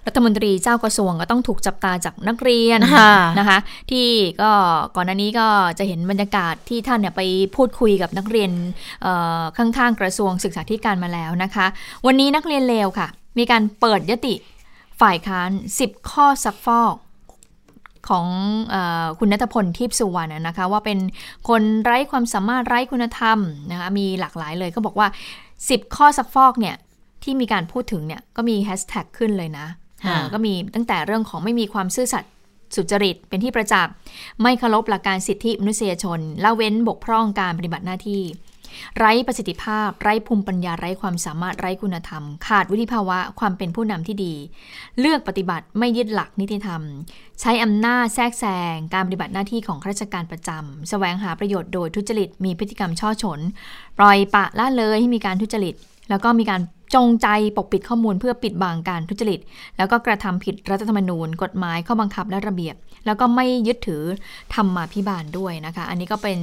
[0.08, 3.58] รัฐมนตรีเจ้ากระทรวงก็ต้องถูกจับตาจากนักเรียนค่ะนะคะ
[3.92, 4.08] ที่
[4.42, 4.52] ก็
[4.96, 5.48] ก่อนหน้านี้ก็
[5.80, 7.22] จะเห็นบรรยากาศที่ท่านเนี่ยไป
[7.56, 8.52] พูดคุยกับนักเรียน
[9.02, 11.66] เอ่อข้างๆกระทรวงศึกษาธิการมาแล้วนะคะ
[12.06, 14.36] วันนี้นักเรียนเลวค่ะ มีการเปิดยติ
[15.02, 15.50] ฝ่ายค้าน
[15.82, 16.96] 10 ข้อซักฟอก
[18.10, 18.26] ของ
[18.70, 21.00] เออคุณนัทพลทิพย์สุวรรณนะนะคะ ว่าเป็น
[21.50, 23.38] คนไร้ความสามารถไร้คุณธรรม
[23.72, 25.08] นะคะมีหลากหลายเลยก็บอกว่า
[25.52, 26.76] 10 ข้อซักฟอกเนี่ย
[27.24, 29.68] ที่มีการพูดถึงเนี่ยก็มีแฮชแท็กขึ้นเลยนะ
[30.06, 32.32] ค่ะอ่าก็มีตั้งแต่เรื่องของไม่มีความซื่อสัตย์
[32.76, 33.94] สุจริตเป็นที่ประจักษ์
[34.42, 38.22] ไม่เคารพหลักการสิทธิมนุษยชนละเว้นบกพร่องการปฏิบัติหน้าที่
[38.98, 44.34] ไร้ประสิทธิภาพ ไร้ภูมิปัญญาไร้ความสามารถไร้คุณธรรม ขาดวุฒิภาวะความเป็นผู้นำที่ดี
[45.00, 46.82] เลือกปฏิบัติไม่ยึดหลักนิติธรรม
[47.42, 53.40] ใช้อำนาจแทรกแซงการปฏิบัติหน้าที่ของข้าราชการประจำแสวงหาประโยชน์โดยทุจริตมีพฤติกรรมช่อฉน
[53.98, 55.76] ปล่อยปะละเลยให้มีการทุจริต
[56.10, 56.62] แล้วก็มีการ
[56.94, 59.40] จงใจปกปิดข้อมูลเพื่อปิดบังการทุจริต
[59.78, 64.04] แล้วก็กระทำผิดรัฐธรรมนูญ กฎหมายข้อบังคับและระเบียบ แล้วก็ไม่ยึดถือ
[64.56, 66.40] ธรรมาพิบาลด้วยนะคะ อันนี้ก็เป็น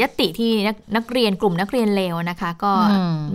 [0.00, 0.50] ยติที่
[0.96, 2.72] นักเรียนกลุ่มนักเรียนเลวนะคะ ก็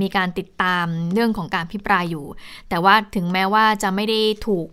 [0.02, 2.26] มีการติดตามเรื่องของการพิปรายอยู่
[2.70, 4.68] แต่ว่าถึงแม้ว่าจะไม่ได้ถูก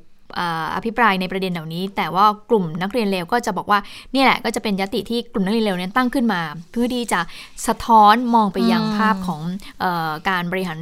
[0.75, 3.79] อภิปรายในประเด็นเหล่านี้ แต่ว่ากลุ่มนักเรียนเลวก็จะบอกว่า
[4.15, 6.41] นี่แหละก็จะเป็นยติที่กลุ่มนักเรียนเลวนั้นตั้งขึ้นมา
[6.73, 7.21] เพื่อที่จะ
[7.67, 9.41] สะท้อนมองไปยังภาพของ
[9.83, 10.81] ออการบริหาร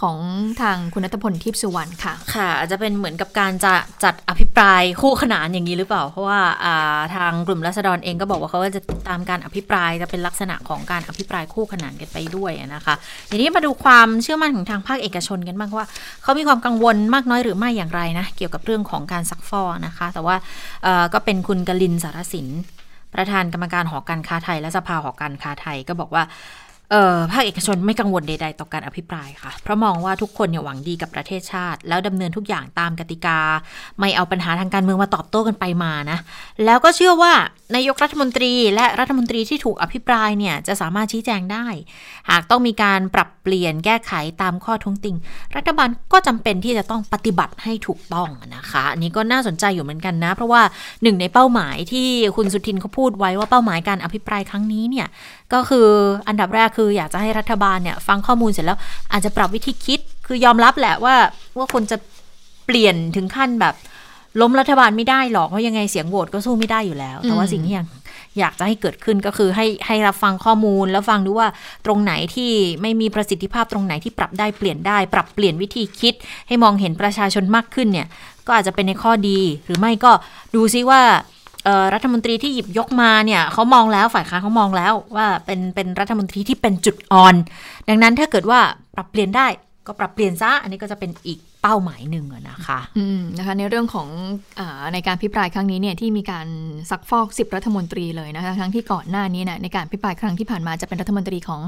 [0.00, 0.16] ของ
[0.60, 6.40] ทางคุณนัทพลทิพย์สุวรรณค่ะ ค่ะ อาจจะเป็นเหมือนกับการจะจัดอภิปรายคู่ขนานอย่างนี้หรือเปล่า เพราะว่า
[7.14, 12.94] ทางกลุ่มรัษฎรเองก็บอกว่าเขาจะติดตามการอภิปรายจะเป็นลักษณะของการอภิปรายคู่ขนานกันไปด้วยนะคะ
[13.30, 15.86] ทีนี้มาดูความเชื่อมั่นของทางภาคเอกชนกันบ้างว่า
[16.22, 20.36] เขามีความกังวลมากน้อยหรือไม่อย่างไรนะเกี่ยวกับเรื่องื่องของการซักฟอกนะคะ แต่ว่า
[21.14, 22.48] ก็เป็นคุณกลินสารสิน
[23.14, 26.22] ประธานกรรมการหอการค้าไทย และสภาหอการค้าไทยก็บอกว่า
[27.32, 33.38] ภาคเอกชนไม่กังวลใด ๆ ต่อการอภิปรายค่ะ เพราะมองว่าทุกคนเนี่ยหวังดีกับประเทศชาติ แล้วดำเนินทุกอย่างตามกติกา
[34.00, 36.18] ไม่เอาปัญหาทางการเมืองมาตอบโต้กันไปมานะ
[36.64, 37.32] แล้วก็เชื่อว่า
[37.74, 41.66] นายกรัฐมนตรีและรัฐมนตรีที่ถูกอภิปรายเนี่ยจะสามารถชี้แจงได้
[42.30, 45.16] หากต้องมีการปรับเปลี่ยนแก้ไขตามข้อท้วงติง
[45.56, 50.62] รัฐบาลก็จำเป็นที่จะต้องปฏิบัติให้ถูกต้องนะคะ อันนี้ก็น่าสนใจอยู่เหมือนกันนะ เพราะว่า
[51.02, 55.06] หนึ่งในเป้าหมายที่คุณสุทินเขาพูดไว้ว่าเป้าหมายการอภิปรายครั้งนี้เนี่ย
[55.54, 55.86] ก็คือ
[56.28, 58.78] อันดับแรกคืออยากจะให้รัฐบาลเนี่ยฟังข้อมูลเสร็จแล้ว
[59.12, 61.14] อาจจะปรับวิธีคิด คือยอมรับแหละว่า
[61.58, 61.96] ว่าคนจะ
[62.66, 63.74] เปลี่ยนถึงขั้นแบบ
[64.40, 67.86] ล้มรัฐบาลไม่ได้หรอก เพราะยังไงเสียงโหวตก็สู้ไม่ได้อยู่แล้ว แต่ว่าสิ่งที่ยัง
[68.38, 71.48] อยากจะให้เกิดขึ้นก็คือให้ให้รับฟังข้อมูล แล้วฟังดูว่า
[71.86, 72.50] ตรงไหนที่
[72.82, 76.14] ไม่มีประสิทธิภาพตรงไหนที่ปรับได้เปลี่ยนได้ ปรับเปลี่ยนวิธีคิด
[76.48, 78.06] ให้มองเห็นประชาชนมากขึ้นเนี่ย
[78.46, 80.12] ก็อาจจะเป็นในข้อดี หรือไม่ก็
[80.54, 81.00] ดูซิว่า
[81.94, 87.34] รัฐมนตรีที่หยิบยกมาเนี่ยเขามองแล้วฝ่ายค้านเขามองแล้วว่าเป็นเป็นรัฐมนตรีที่เป็นจุดอ่อน
[87.88, 88.60] ดังนั้นถ้าเกิดว่า
[88.94, 89.46] ปรับเปลี่ยนได้
[89.86, 94.08] ก็ปรับเปลี่ยนซะอันนี้ก็จะเป็นอีก เป้าหมายหนึ่งนะคะอืมนะคะในเรื่องของ
[94.58, 94.62] อ
[94.94, 96.46] ในการพิปรายครั้งนี้เนี่ยที่มีการ
[96.90, 101.60] ซักฟอกสิบรัฐมนตรีเลยนะคะทั้งที่ก่อนหน้านี้นะในการพิปรายครั้งที่ผ่านมาจะเป็นรัฐมนตรีของ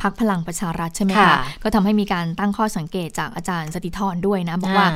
[0.00, 4.86] พรรคพลังประชารัฐใช่ไหมคะก็ทำให้มีการตั้งข้อสังเกตจากอาจารย์สติธรด้วยนะบอกว่า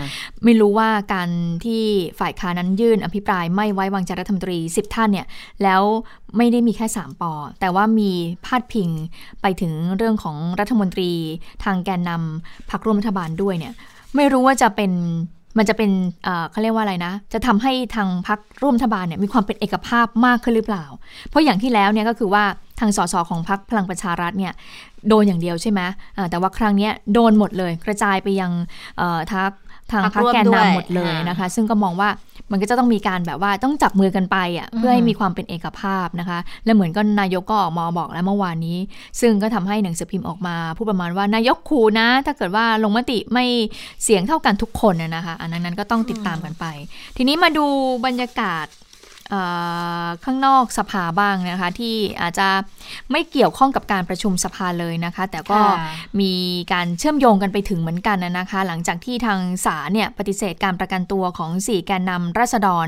[0.45, 1.29] ไม่รู้ว่าการ
[1.65, 1.83] ที่
[2.21, 5.27] ฝ่ายค้านั้นยื่นอภิปรายไม่ไว้วางใจรัฐมนตรีสิบท่านเนี่ย
[5.63, 5.83] แล้ว
[6.37, 8.11] ไม่ได้มีแค่ 3ปอแต่ว่ามี
[8.45, 8.91] พาดพิง
[9.43, 11.11] ไปถึงเรื่องของรัฐมนตรี
[11.65, 13.75] ทางแกนนำพรรคร่วมรัฐบาลด้วยเนี่ย
[14.17, 14.93] ไม่รู้ว่าจะเป็น
[15.59, 15.91] มันจะเป็น
[16.51, 20.85] เขาเรียกว่าอะไรนะ จะทำให้ทางพักร่วมรัฐบาลเนี่ยมีความเป็นเอกภาพมากขึ้นหรือเปล่า
[21.29, 22.45] เพราะอย่างที่แล้วเนี่ยก็คือว่า
[22.81, 24.53] ทางสสของพักพลังประชารัฐเนี่ย
[25.09, 25.81] โดนอย่างเดียวใช่ไหม
[26.31, 28.53] แต่ว่าครั้งนี้โดนหมดเลย กระจายไปยัง
[29.33, 29.53] ทัก
[29.93, 32.09] ทางพักแกนนำหมดเลยนะคะ ซึ่งก็มองว่า
[32.51, 38.79] มันก็จะต้องมีการแบบว่าต้องจับมือกันไปอะเพื่อให้มีความเป็นเอกภาพนะคะ และเหมือนก็นายกก็ออกมาบอกแล้วเมื่อวานนี้
[39.21, 43.45] ซึ่งก็ทำให้หนังสือพิมพ์ออกมาพูดประมาณว่านายกขู่นะ ถ้าเกิดว่าลงมติไม่
[44.05, 46.65] เสียงเท่ากันทุกคนนะคะ อันนั้นก็ต้องติดตามกันไป
[47.17, 47.67] ทีนี้มาดู
[48.07, 48.67] บรรยากาศ
[50.25, 52.49] ข้างนอกสภาบ้างนะคะ ที่อาจจะ
[53.11, 55.61] ไม่เกี่ยวข้องกับการประชุมสภาเลยนะคะ แต่ก็
[56.21, 56.33] มี
[56.73, 62.87] การเชื่อมโยงกันไปถึงเหมือนกันนะคะ หลังจากที่ทางศาลเนี่ยปฏิเสธการประกันตัวของสี่แกนนำราษฎร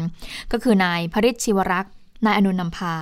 [0.52, 1.92] ก็คือนายพริชชิวรักษ์
[2.26, 2.94] นายอนุนนำพา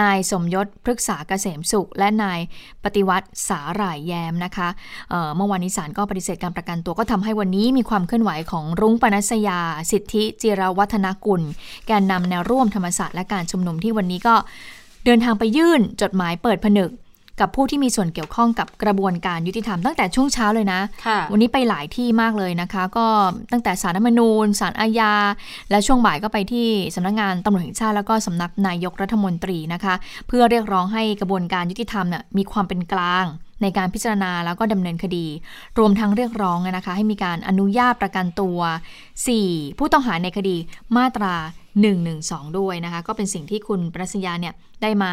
[0.00, 2.40] นายสมยศพฤกษาเกษมสุข และนาย
[2.84, 4.68] ปฏิวัติสาหร่ายแยมนะคะ
[5.08, 11.42] เเมื่อวานนี้ศาลก็ปฏิเสธการประกันตัวก็ทำให้วันนี้มีความเคลื่อนไหวของรุ้งปนัสยา สิทธิจิรวัฒนกุล
[11.86, 14.34] แกนนำแนวร่วมธรรมศาสตร์และการชุมนุมที่วันนี้ก็
[15.04, 16.90] เดินทางไปยื่นจดหมายเปิดผนึก
[17.40, 20.80] กับผู้ที่มีส่วนเกี่ยวข้องกับกระบวนการยุติธรรมตั้งแต่ช่วงเช้าเลยนะ
[21.32, 23.06] วันนี้ไปหลายที่มากเลยนะคะ ก็
[23.52, 25.14] ตั้งแต่สารรัฐมนูญสารอาญา
[25.70, 29.94] และช่วงบ่ายก็ไปที่สำนักงงานตำรวจแห่งชาติแล้วก็สำนักนายกรัฐมนตรีนะคะ
[30.28, 33.26] เพื่อเรียกร้องให้กระบวนการยุติธรรมเนี่ยมีความเป็นกลาง
[33.62, 35.26] ในการพิจารณาแล้วก็ดำเนินคดี
[35.78, 38.58] รวมทั้งเรียกร้องนะคะ ให้มีการอนุญาตประกันตัว
[39.18, 40.56] 4 ผู้ต้องหาในคดี
[40.96, 41.34] มาตรา
[41.96, 45.12] 112 ด้วยนะคะ ก็เป็นสิ่งที่คุณปรัชญาเนี่ยได้มา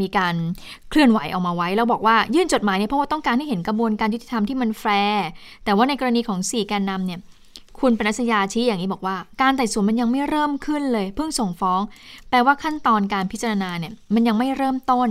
[0.00, 0.34] มีการ
[0.90, 5.26] เคลื่อนไหวออกมาไว้แล้วบอกว่ายื่นจดหมายเนี่ยเพราะว่าต้องการให้เห็นกระบวนการยุติธรรมที่มันแฟร์
[5.64, 7.20] แต่ว่าในกรณีของสี่แกนนำเนี่ย
[7.80, 11.80] คุณปนัสยาชี้อย่างนี้บอกว่า การไต่สวนมันยังไม่เริ่มขึ้นเลย เพิ่งส่งฟ้อง
[12.30, 15.08] แปลว่าขั้นตอนการพิจารณาเนี่ยมันยังไม่เริ่มต้น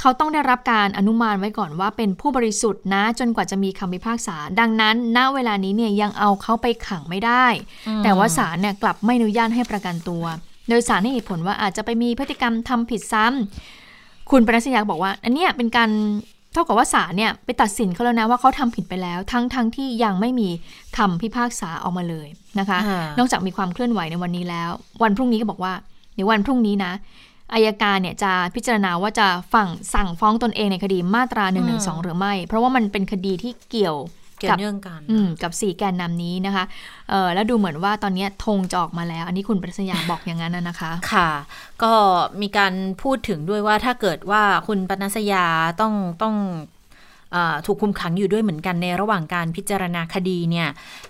[0.00, 7.46] เขาต้องได้รับการอนุมานไว้ก่อนว่าเป็นผู้บริสุทธิ์นะ จนกว่าจะมีคำพิพากษา ดังนั้นณเวลานี้เนี่ยยังเอาเขาไปขังไม่ได้
[8.04, 10.24] แต่ว่าศาลเนี่ยกลับไม่อนุญาตให้ประกันตัว
[10.68, 15.90] โดยสารให้เหตุผลว่าอาจจะไปมีพฤติกรรมทำผิดซ้ำคุณปนัสยาบอกว่า อันนี้เป็นการ
[16.52, 20.48] เท่ากับว่าศาลเนี่ยไปตัดสินเขาแล้วนะว่าเขาทำผิดไปแล้ว ทั้งทั้งที่ยังไม่มี
[20.96, 22.78] คำพิพากษาออกมาเลยนะคะ
[23.18, 24.70] นอกจากมีความเคลื่อนไหวในวันนี้แล้ว
[25.02, 25.72] วันพรุ่งนี้ก็บอกว่า
[26.16, 26.92] ในวันพรุ่งนี้นะ
[27.54, 31.60] อายการเนี่ยจะพิจารณาว่าจะฝั่งสั่งฟ้องตนเองในคดีมาตรา1นึ
[32.02, 35.00] หรือไม่ เพราะว่ามันเป็นคดีที่เกี่ยวเกี่ยวเนื่องกัน
[35.42, 36.64] กับสี่แกนนำนี้นะคะ
[37.10, 41.30] เออแล้วดูเหมือนว่าตอนนี้ธงจะออกมาแล้ว อันนี้คุณปรัชญาบอกอย่างนั้นนะคะ ค่ะ
[41.82, 41.92] ก็
[42.42, 45.44] มีการพูดถึงด้วยว่าถ้าเกิดว่าคุณปนัสยา
[45.80, 46.36] ต้องต้อง
[47.66, 50.68] ถูกคุมขังอยู่ด้วยเหมือนกันในระหว่างการพิจารณาคดีเนี่ย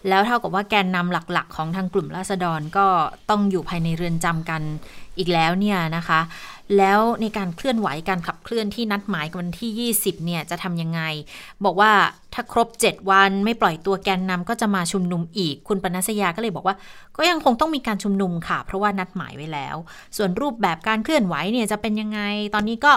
[0.08, 2.86] แล้วเท่ากับว่าแกนนำหลักๆ ของทางกลุ่มราษฎรก็
[3.30, 4.62] ต้องอยู่ภายในเรือนจำกัน
[5.18, 6.20] อีกแล้วเนี่ยนะคะ
[6.76, 11.00] แล้วในการเคลื่อนไหวการขับเคลื่อนที่นัดหมายกันวันที่ 20 เนี่ยจะทำยังไง
[11.64, 11.92] บอกว่า
[12.34, 16.76] ถ้าครบ 7 วันไม่ปล่อยตัวแกนนำก็จะมาชุมนุมอีก คุณปนัสยาก็เลยบอกว่า
[17.16, 19.76] ก็ยังคงต้องมีการชุมนุมค่ะ เพราะว่านัดหมายไว้แล้ว
[20.16, 22.20] ส่วนรูปแบบการเคลื่อนไหวเนี่ยจะเป็นยังไง
[22.54, 22.92] ตอนนี้ก็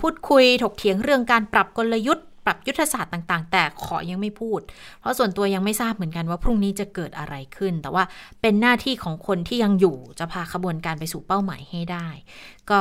[0.00, 4.60] พูดคุยถกเถียงเรื่องการปรับกลยุทธ์ ปรับยุทธศาสตร์ต่าง ๆ แต่ขอยังไม่พูด
[5.00, 8.04] เพราะส่วนตัวยังไม่ทราบเหมือนกันว่าพรุ่งนี้จะเกิดอะไรขึ้น แต่ว่า
[8.40, 12.06] เป็นหน้าที่ของคนที่ยังอยู่จะพาขบวนการไปสู่เป้าหมายให้ได้
[12.70, 12.80] ก็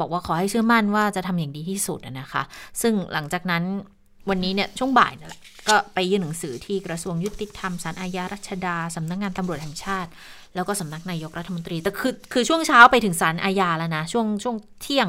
[0.00, 2.42] บอกว่าขอให้เชื่อมั่นว่าจะทำอย่างดีที่สุดนะคะ
[2.80, 3.62] ซึ่งหลังจากนั้น
[4.28, 10.10] วันนี้เนี่ยช่วงบ่ายนั่นแหละก็ไปยื่นหนังสือที่กระทรวงยุติธรรมสารอาญารัชดาสำนักงงานตำรวจแห่งชาติ
[10.54, 15.08] แล้วก็สำนักนายกรัฐมนตรีแต่คือคือช่วงเช้าไปถึงสารอาญาแล้วนะ ช่วงช่วงเที่ยง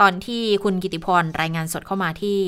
[0.00, 2.38] ตอนที่คุณกิติพรรายงานสดเข้ามาที่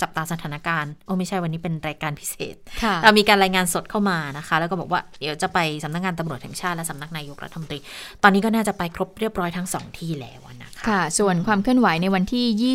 [0.00, 2.56] จับตาสถานการณ์โอ้ไม่ใช่วันนี้เป็นรายการพิเศษ
[3.02, 7.78] เรามีการรายงานสดเข้ามานะคะ แล้วก็บอกว่าเดี๋ยวจะไปสำนักงานตำรวจแห่งชาติและสำนักนายกรัฐมนตรี
[8.22, 12.74] ตอนนี้ก็น่าจะไปครบเรียบร้อยทั้งสองที่แล้วนะ คะค่ะ ส่วนความเคลื่อนไหวในวันที่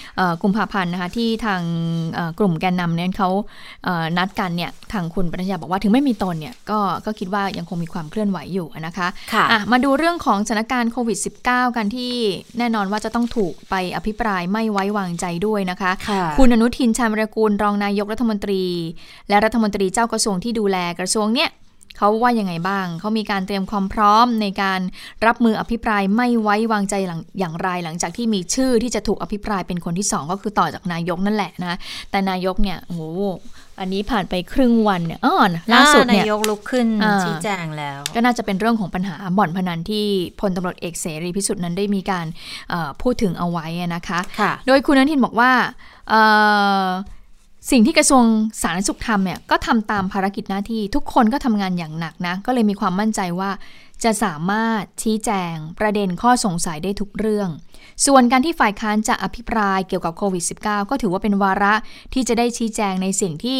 [0.00, 1.62] 20 กุมภาพันธ์นะคะที่ทาง
[2.38, 3.30] กลุ่มแกนนำเนี่ยเขา
[4.18, 12.12] นัดกันเนี่ยทางคุณปรัญญาบอกว่าถึงไม่มีตนเนี่ยก็ก็คิดว่ายังคงมีความเคลื่อนไหวอยู่นะคะค่ะะมาดูเรื่องของสถานการณ์โควิด -19 กันที่
[12.58, 15.90] แน่นอนว่าจะต้องถูกไปอภิปรายไม่ไว้วางใจด้วยนะคะ
[16.38, 18.62] คุณอนุทินชาญวรกูลรองนายกรัฐมนตรี
[19.28, 21.50] และรัฐมนตรีเจ้ากระทรวงที่ดูแลกระทรวงเนี่ย
[21.96, 24.80] เขาว่ายังไงบ้าง เขามีการเตรียมความพร้อมในการ
[25.26, 31.74] รับมืออภิปรายไม่ไว้วางใจหลังอย่างไรหลังจากที่มีชื่อที่จะถูกอภิปรายเป็นคนที่สองก็คือต่อจากนายกนั่นแหละนะ
[32.10, 33.02] แต่นายกเนี่ยโอ้โห
[33.80, 35.34] อันนี้ผ่านไปครึ่งวันเนี่ยอ๋อ
[35.74, 36.86] ล่าสุดเนี่ยนายกลุกขึ้น
[37.22, 40.06] ชี้แจงแล้ว ก็น่าจะเป็นเรื่องของปัญหาบ่อนพนันที่
[40.40, 42.26] พลตำรวจเอกเสรีพิสุทธิ์นั้นได้มีการ
[43.02, 45.52] พูดถึงเอาไว้นะคะคะ โดยคุณนันทินบอกว่า
[47.70, 48.24] สิ่งที่กระทรวง
[48.62, 53.50] สาธารณสุขทำเนี่ยก็ทำตามภารกิจหน้าที่ทุกคนก็ทำงานอย่างหนักนะ ก็เลยมีความมั่นใจว่า
[54.04, 57.48] จะสามารถชี้แจงประเด็นข้อสงสัยได้ทุกเรื่อง
[58.06, 61.74] ส่วนการที่ฝ่ายค้านจะอภิปรายเกี่ยวกับโควิด -19 ก็ถือว่าเป็นวาระ
[62.12, 63.58] ที่จะได้ชี้แจงในสิ่งที่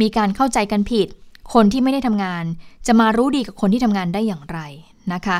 [0.00, 1.06] มีการเข้าใจกันผิด
[1.54, 2.44] คนที่ไม่ได้ทำงาน
[2.86, 4.58] จะมารู้ดีกับคนที่ทำงานได้อย่างไร
[5.12, 5.38] นะคะ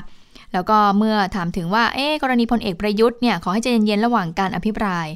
[0.53, 5.07] แล้วก็เมื่อถามถึงว่า เอ๊กรณีพลเอกประยุทธ์เนี่ย ขอให้ใจเย็นๆ ระหว่างการอภิปราย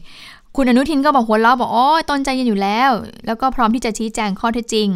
[0.56, 2.90] คุณอนุทินก็บอกหัวเราะบอกโอ้ตนใจเย็นอยู่แล้ว
[3.26, 4.88] แล้วก็พร้อมที่จะชี้แจงข้อเท็จจริง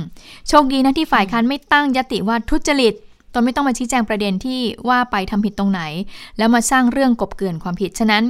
[0.48, 2.94] โชคดีนะที่ฝ่ายค้านไม่ตั้งยติว่าทุจริต
[3.34, 5.82] ตนไม่ต้องมาชี้แจงประเด็นที่ว่าไปทำผิดตรงไหน
[6.38, 8.24] แล้วมาสร้างเรื่องกบเกินความผิดฉะนั้น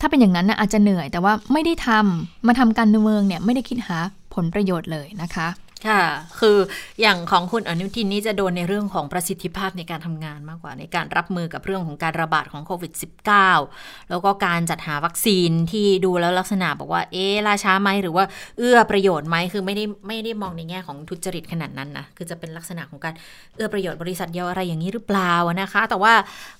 [0.00, 3.98] ถ้าเป็นอย่างนั้นนะอาจจะเหนื่อย แต่ว่าไม่ได้ทำมาทำการเมืองเนี่ยไม่ได้คิดหา
[4.34, 5.48] ผลประโยชน์เลยนะคะ
[5.88, 6.02] ค่ะ
[6.40, 6.58] คือ
[7.00, 12.92] อย่างของคุณอนุทินนี่จะโดนในเรื่องของประสิทธิภาพในการทำงานมากกว่า ในการรับมือกับเรื่องของการระบาดของโควิด
[13.50, 18.24] -19 แล้วก็การจัดหาวัคซีนที่ดูแล้วลักษณะบอกว่า เอ๊ล่าช้าไหมหรือว่า
[18.58, 23.14] เอื้อประโยชน์ไหมคือไม่ได้ไม่ได้มองในแง่ของทุจริตขนาดนั้นนะคือจะเป็นลักษณะของการ
[23.54, 25.32] เอื้อประโยชน์บริษัทเดียวอะไรอย่างนี้หรือเปล่า
[25.62, 26.14] นะคะ แต่ว่า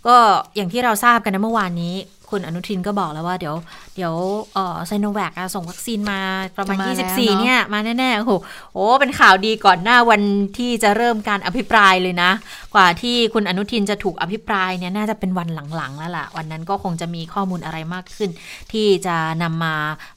[0.07, 0.17] ก็
[0.57, 1.95] อย่างที่เราทราบกันนะเมื่อวานนี้
[2.31, 3.55] คุณอนุทินก็บอกแล้วว่าเดี๋ยว
[3.97, 4.15] เดี๋ยว
[4.55, 6.21] เออไซโนแวคส่งวัคซีนมา
[6.59, 6.77] ประมาณ
[7.11, 8.33] 24 เนี่ย มาแน่ๆ โอ้โห
[8.75, 10.23] โอ้เป็นข่าวดีก่อนหน้าวัน
[10.59, 12.31] ที่จะเริ่มการอภิปรายเลยนะ
[12.75, 18.31] กว่าที่คุณอนุทินจะถูกอภิปรายเนี่ยน่าจะเป็นวันหลังๆ แล้วล่ะ วันนั้นก็คงจะมีข้อมูลอะไรมากขึ้น
[18.73, 19.75] ที่จะนำมา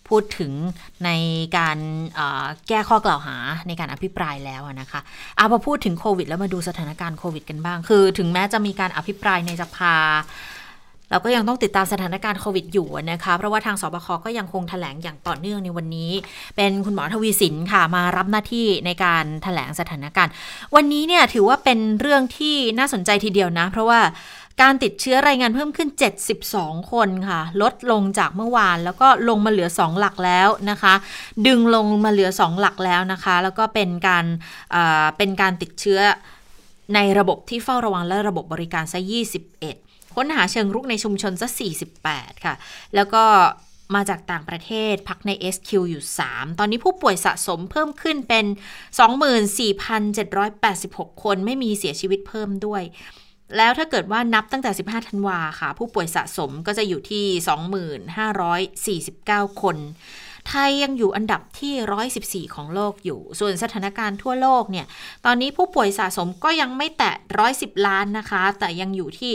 [0.09, 0.51] พูดถึง
[1.05, 1.09] ใน
[1.57, 1.77] การ
[2.67, 3.35] แก้ข้อกล่าวหา
[3.67, 4.99] ในการอภิปรายแล้วนะคะ
[5.35, 9.93] เอาพอพูดถึงโควิด แล้วมาดูสถานการณ์โควิดกันบ้าง คือ ถึงแม้จะมีการอภิปรายในสภา
[11.11, 16.11] เราก็ยังต้องติดตามสถานการณ์โควิดอยู่นะคะ เพราะว่าทางสบคก็ยังคงถแถลงอย่างต่อเนื่องในวันนี้
[16.55, 20.31] เป็นคุณหมอทวีสินค่ะมารับหน้าที่ในการถแถลงสถานการณ์
[20.75, 24.01] วันนี้เนี่ยถือว่าเป็นเรื่องที่น่าสนใจทีเดียวนะ เพราะว่า
[24.61, 25.89] การติดเชื้อรายงานเพิ่มขึ้น
[26.39, 30.93] 72 คนค่ะ ลดลงจากเมื่อวาน แล้วก็ลงมาเหลือ 2 หลักแล้วนะคะ
[31.47, 34.25] ดึงลงมาเหลือ 2 หลักแล้วนะคะ แล้วก็เป็นการ
[35.17, 35.99] เป็นการติดเชื้อ
[36.95, 41.47] ในระบบที่เฝ้าระวังและระบบบริการซะ 21 ค้นหาเชิงรุกในชุมชนซะ
[41.95, 42.55] 48 ค่ะ
[42.95, 43.23] แล้วก็
[43.95, 48.45] มาจากต่างประเทศพักใน SQ อยู่ 3 ตอนนี้ผู้ป่วยสะสมเพิ่มขึ้นเป็น
[50.03, 52.83] 24,786 คนไม่มีเสียชีวิตเพิ่มด้วย
[53.57, 57.25] แล้วถ้าเกิดว่านับตั้งแต่ 15 ธันวาค่ะ ผู้ป่วยสะสมก็จะอยู่ที่
[59.45, 59.77] 2549 คน
[60.49, 64.85] ไทยยังอยู่อันดับที่ 114 ของโลกอยู่ ส่วนสถานการณ์ทั่วโลกเนี่ย
[65.25, 67.13] ตอนนี้ผู้ป่วยสะสมก็ยังไม่แตะ
[67.49, 69.31] 110 ล้านนะคะ แต่ยังอยู่ที่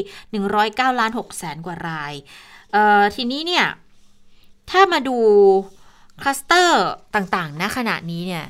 [0.53, 2.13] 109 ล้าน6แสนกว่าราย
[3.15, 3.67] ทีนี้เนี่ย
[4.71, 5.19] ถ้ามาดู
[6.23, 6.85] คลัสเตอร์
[7.15, 8.45] ต่างๆ ณ ขณะนี้เนี่ย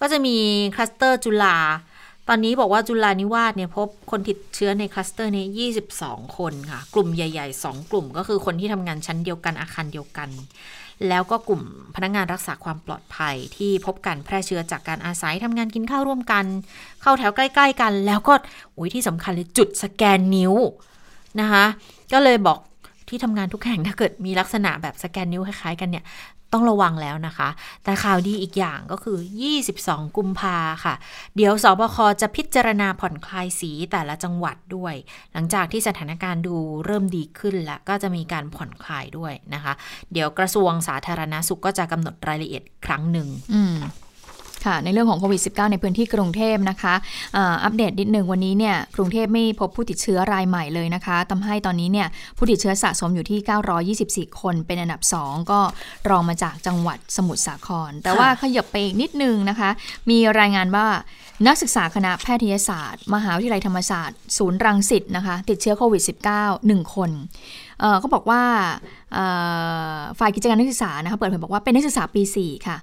[0.00, 0.36] ก็จะมี
[0.74, 1.58] คลัสเตอร์จุฬา
[2.28, 10.28] ตอนนี้บอกว่าจุฬานิวาสเนี่ยพบคนติดเชื้อในคลัสเตอร์นี้ 22 คนค่ะ กลุ่มใหญ่ ๆ 2 กลุ่มก็คือคนที่ทำงานชั้นเดียวกันอาคารเดียวกัน
[11.08, 11.62] แล้วก็กลุ่ม
[11.94, 16.44] พนักงานรักษาความปลอดภัยที่พบการแพร่เชื้อจากการอาศัยทำงานกินข้าวร่วมกัน
[17.02, 18.34] เข้าแถวใกล้ ๆ กัน แล้วก็
[18.76, 20.54] อุ้ยที่สำคัญเลยจุดสแกนนิ้ว
[21.40, 21.64] นะคะ
[22.12, 22.58] ก็เลยบอก
[23.08, 26.04] ที่ทำงานทุกแห่งถ้าเกิดมีลักษณะแบบสแกนนิ้วคล้ายๆกันเนี่ย
[26.52, 27.48] ต้องระวังแล้วนะคะ
[27.84, 29.18] แต่ข่าวดีอีกอย่างก็คือ
[29.66, 30.94] 22 กุมภาค่ะ
[31.36, 34.94] เดี๋ยวสบคจะพิจารณาผ่อนคลายสีแต่ละจังหวัดด้วย
[35.32, 39.72] หลังจากที่สถานการณ์ดูเริ่มดีขึ้นแล้วก็จะมีการผ่อนคลายด้วยนะคะ
[40.12, 43.62] เดี๋ยวกระทรวงสาธารณาสุขก็จะกำหนดรายละเอียดครั้งหนึ่งอื
[44.66, 46.94] ค่ะในเรื่องของโควิด -19 ในพื้นที่กรุงเทพนะคะ
[47.64, 55.60] อัปเดตนิดหนึ่งวันนี้เนี่ยกรุงเทพไม่พบผู้ติดเชื้อรายใหม่เลยนะคะทำให้ตอนนี้เนี่ยผู้ติดเชื้อสะสมอยู่ที่ 924 คนเป็นอันดับ 2 ก็
[56.10, 59.70] รองมาจากจังหวัดสมุทรสาคร แต่ว่าขยับไปอีกนิดนึงนะคะ
[60.10, 60.86] มีรายงานว่า
[61.46, 67.10] นักศึกษาคณะแพทยศาสตร์ มหาวิทยาลัยธรรมศาสตร์ ศูนย์รังสิตนะคะ ติดเชื้อโควิด -19 1 คน
[68.00, 68.42] เขาบอกว่า
[70.18, 72.76] ฝ่ายกิจการนักศึกษานะคะเปิดเผยบอกว่าเป็นนักศึกษาปี 4 ค่ะ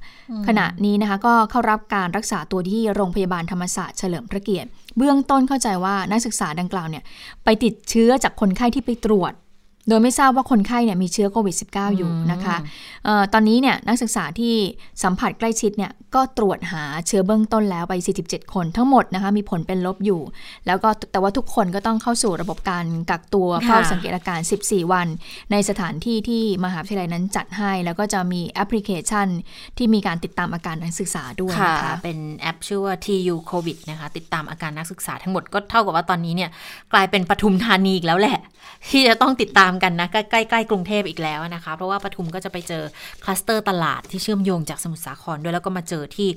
[0.48, 7.04] ขณะนี้นะคะก็เข้ารับการรักษาตัวที่โรงพยาบาลธรรมศาสตร์เฉลิมพระเกียรติ เบื้องต้นเข้าใจว่านักศึกษาดังกล่าวเนี่ย
[7.44, 9.34] ไปติดเชื้อจากคนไข้ที่ไปตรวจ
[9.90, 12.58] โดยไม่ทราบว่าคนไข้เนี่ยมีเชื้อโควิด -19 อยู่นะคะ
[13.08, 14.56] ออตอนนี้เนี่ยนักศึกษาที่
[15.04, 17.94] สัมผัสใกล้ชิดเนี่ยก็ตรวจหาเชื้อเบื้องต้นแล้วไป
[18.26, 20.22] 47 คนทั้งหมดนะคะมีผลเป็นลบอยู่
[20.68, 25.08] แล้วก็แต่ว่าทุกคนก็ต้องเข้าสู่ระบบการกักตัวเฝ้าสังเกตอาการ 14 วัน
[25.52, 29.28] ในสถานที่ที่มหาวิทยาลัยนั้นจัดให้ แล้วก็จะมีแอปพลิเคชัน
[29.78, 36.50] ที่มีการติดตามอาการนักศึกษาด้วยนะคะเป็นแอปชื่อว่า TU COVID นะคะติดตามอาการนักศึกษาทั้งหมดก็เท่ากับว่าตอนนี้เนี่ย
[36.94, 38.40] กลายเป็นปทุมธานีอีกแล้วแหละ
[38.90, 42.84] ที่จะต้องติดตามกันนะ ใกล้ๆกรุงเทพอีกแล้วนะคะ เพราะว่าปทุมก็จะไปเจอ
[43.24, 46.30] คลัสเตอร์ตลาดที่เชื่อมโยงจากสมุทรสาครด้วยแล้วก็มาเจอที่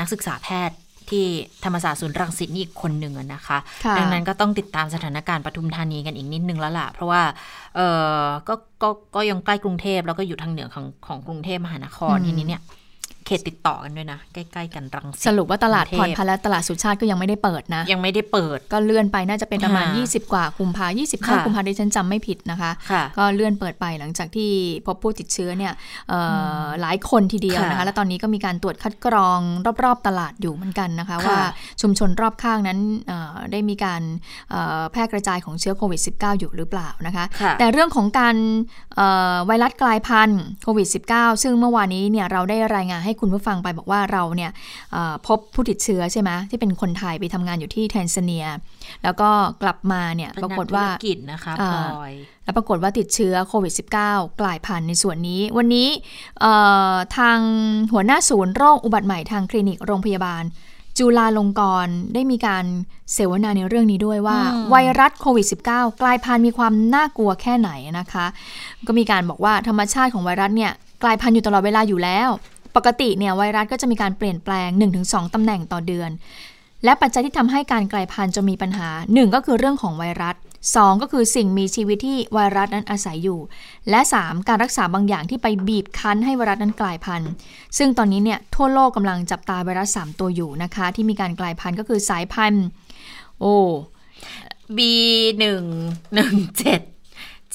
[0.00, 0.76] นักศึกษาแพทย์
[1.10, 1.26] ที่
[1.64, 3.58] ธรรมศาสตร์ศูนย์รังสิตนี่อีกคนหนึ่งนะคะ
[3.98, 7.22] ดังนั้นก็ต้องติดตามสถานการณ์ปทุมธานีกันอีกนิดนึงแล้วล่ะ เพราะว่า
[7.76, 7.80] เอ
[8.20, 12.62] อก็ก็ก็ยังใกล้กรุงเทพแล้วก็อยู่ทางเหนือของของกรุงเทพมหานครทีนี้เนี่ย
[13.26, 22.70] เขตติดต่อกันด้วยนะ ใกล้ ๆ กันรังสิตสรุปว่าตลาดพรพันและตลาดสุชาติก็ยังไม่ได้เปิดนะ ยังไม่ได้เปิดก็เลื่อนไปน่าจะเป็นประมาณ 20 กว่ากุมภา25กุมภาดิฉันจำไม่ผิดนะคะ
[23.18, 24.50] ก็เลื่อนเปิดไปหลังจากที่
[24.86, 25.72] พบผู้ติดเชื้อเนี่ย
[26.80, 29.40] หลายคนทีเดียวนะคะ แล้วตอนนี้ก็มีการตรวจคัดกรอง
[29.84, 31.38] รอบๆตลาดอยู่เหมือนกันนะคะว่า
[31.80, 32.78] ชุมชนรอบข้างนั้น
[33.52, 34.02] ได้มีการ
[34.90, 37.24] แพร่กระจายของเชื้อโควิด -19 อยู่หรือเปล่านะคะ
[37.58, 38.36] แต่เรื่องของการ
[39.46, 44.50] ไวรัสกลายพันธุ์โควิด -19 ซึ่งเมื่อวานนี้เนี่ยเราได้รายงานให้คุณผู้ฟังไปบอกว่าเราเนี่ย
[45.26, 48.46] พบผู้ติดเชื้อใช่ไหมที่เป็นคนไทยไปทำงานอยู่ที่แทนซาเนีย
[49.04, 49.28] แล้วก็
[49.62, 52.12] กลับมาเนี่ยปรากฏว่ากิจนะคะพลอย
[52.44, 53.72] แล้วปรากฏว่าติดเชื้อโควิด
[54.04, 55.88] -19 กลายพันธุ์ในส่วนนี้ วันนี้
[57.16, 57.38] ทาง
[57.92, 60.44] หัวหน้าศูนย์โรคอุบัติใหม่ทางคลินิกโรงพยาบาล
[60.98, 62.64] จุฬาลงกรณ์ได้มีการ
[63.12, 64.38] เสวนาในเรื่องนี้ด้วยว่า
[64.70, 68.26] ไวรัสโควิด -19 กลายพันธุ์มีความน่ากลัวแค่ไหนนะคะ
[68.86, 72.28] ก็มีการบอกว่าธรรมชาติของไวรัสเนี่ยกลายพันธุ์อยู่ตลอดเวลาอยู่แล้ว
[72.76, 74.68] ปกติเนี่ยไวรัสก็จะมีการเปลี่ยนแปลง
[75.02, 76.10] 1-2ตำแหน่งต่อเดือน
[76.84, 80.36] และปัจจัยที่ทำให้การกลายพันธุ์จะมีปัญหา 1 ก็คือเรื่องของไวรัส
[80.68, 83.40] 2 ก็คือสิ่งมีชีวิตที่ไวรัสนั้นอาศัยอยู่
[83.90, 87.30] และ 3 การรักษาบางอย่างที่ไปบีบคั้นให้ไวรัสนั้นกลายพันธุ์
[87.78, 92.66] ซึ่งตอนนี้เนี่ยทั่วโลกกำลังจับตาไวรัส 3 ตัวอยู่นะคะ ที่มีการกลายพันธุ์ก็คือสายพันธุ์
[93.40, 93.56] โอ้
[94.76, 94.78] B
[95.40, 96.95] 1 1 7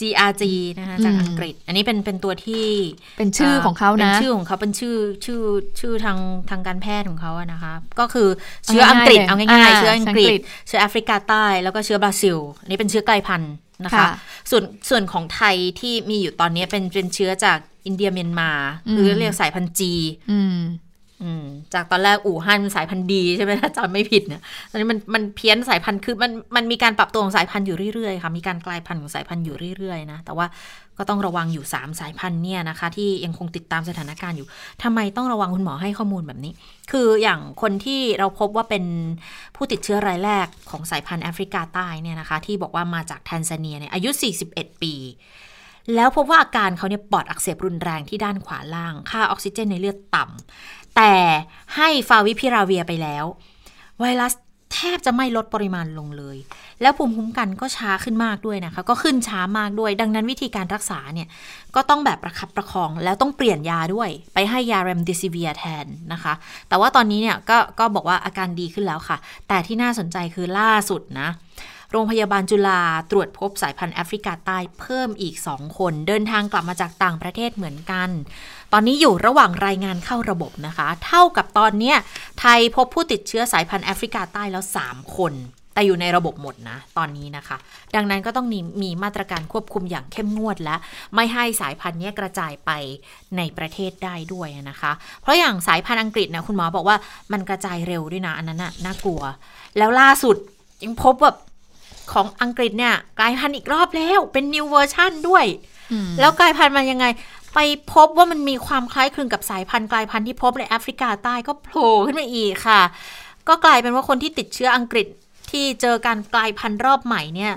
[0.02, 0.43] GRG
[0.80, 2.66] นะคะจากอังกฤษ อันนี้เป็นเป็นตัวที่
[3.18, 4.95] เป็นชื่อของเขานะ เป็นชื่อของเขาเป็นชื่อ
[5.26, 5.41] ชื่อ
[5.80, 6.18] ชื่อทาง
[6.49, 8.30] ทางการแพทย์ของเขาอะนะคะ ก็คือ
[8.66, 10.30] เชื้ออังกฤษเอาง่ายๆเชื้ออังกฤษ
[10.68, 13.54] เชื้อแอฟริกาใต้แล้วก็เชื้อบราซิล อันนี้เป็นเชื้อกลายพันธุ์
[13.86, 14.08] นะคะ
[14.49, 18.52] ส่วนส่วนของไทยที่มีอยู่ตอนนี้เป็นเป็นเชื้อจากอินเดียเมียนมา
[18.91, 19.93] คือเรียกสายพันธุ์จี
[21.74, 30.46] จากตอนแรกอู่ฮั่นสายพันธุ์ดีใช่ไหมถ้าจำไม่ผิดเนี่ยตอนนี้มันมันเพี้ยนสายพันธุ์คือมันมันมีการปรับตัวของสายพันธุ์อยู่เรื่อยๆค่ะมีการกลายพันธุ์ของสายพันธุ์อยู่เรื่อยๆนะแต่ว่า
[30.98, 34.48] ก็ต้องระวังอยู่ 3 สายพันธุ์เนี่ยนะคะ ที่ยังคงติดตามสถานการณ์อยู่
[34.84, 36.54] ทำไมต้องระวังคุณหมอให้ข้อมูลแบบนี้
[36.92, 38.84] คืออย่างคนที่เราพบว่าเป็น
[39.56, 44.10] ผู้ติดเชื้อรายแรกของสายพันธุ์แอฟริกาใต้เนี่ยนะคะ ที่บอกว่ามาจากแทนซาเนียเนี่ยอายุ
[44.48, 44.94] 41 ปี
[45.96, 51.14] แล้วพบว่าอาการเขาเนี่ยปอดอักเสบรุนแรงที่ด้านขวาล่าง ค่าออกซิเจนในเลือดต่ำ แต่
[51.76, 53.26] ให้ฟาวิพิราเวียไปแล้ว
[54.00, 54.34] ไวรัส
[54.78, 56.38] แทบจะไม่ลดปริมาณลงเลย
[56.82, 61.28] แล้วภูมิคุ้มกันก็ช้าขึ้นมากด้วยนะคะ ก็ขึ้นช้ามากด้วย ดังนั้นวิธีการรักษาเนี่ย
[61.76, 66.34] ก็ต้องแบบประคับประคอง แล้วต้องเปลี่ยนยาด้วย ไปให้ยาเรมดิซิเวียแทนนะคะ
[66.70, 69.18] แต่ว่าตอนนี้เนี่ยก็ก็บอกว่าอาการดีขึ้นแล้วค่ะ
[69.48, 71.30] แต่ที่น่าสนใจคือล่าสุดนะ
[71.92, 72.82] โรงพยาบาลจุฬา
[73.12, 78.10] ตรวจพบสายพันธุ์แอฟริกาใต้เพิ่มอีก 2 คน เดินทางกลับมาจากต่างประเทศเหมือนกัน
[78.74, 81.94] ตอนนี้อยู่ระหว่างรายงานเข้าระบบนะคะ เท่ากับตอนนี้
[82.39, 85.34] ไทยพบผู้ติดเชื้อสายพันธุ์แอฟริกาใต้แล้ว 3 คน
[85.74, 87.58] แต่อยู่ในระบบหมดนะ ตอนนี้นะคะ
[87.96, 90.76] ดังนั้นก็ต้องมีมีมาตรการควบคุมอย่างเข้มงวดและ
[91.16, 92.72] ไม่ให้สายพันธุ์นี้กระจายไป
[93.38, 96.98] ในประเทศได้ด้วยนะคะ เพราะอย่างสายพันธุ์อังกฤษนะคุณหมอบอกว่า
[97.32, 99.22] มันกระจายเร็วด้วยนะ อันนั้นน่ะน่ากลัว
[99.78, 100.36] แล้วล่าสุด
[100.84, 101.38] ยังพบแบบ
[102.14, 105.45] ของอังกฤษเนี่ยกลายพันธุ์อีกรอบแล้วเป็น new version ด้วย
[106.20, 107.05] แล้วกลายพันธุ์มันยังไง
[107.53, 107.59] ไป
[107.93, 112.82] พบว่ามันมีความคล้ายคลึงกับสายพันธุ์กลายพันธุ์ที่พบในแอฟริกาใต้ก็โผล่ขึ้นมาอีกค่ะ
[113.47, 115.07] ก็กลายเป็นว่าคนที่ติดเชื้ออังกฤษ
[115.51, 117.53] ที่เจอการกลายพันธุ์รอบใหม่เนี่ย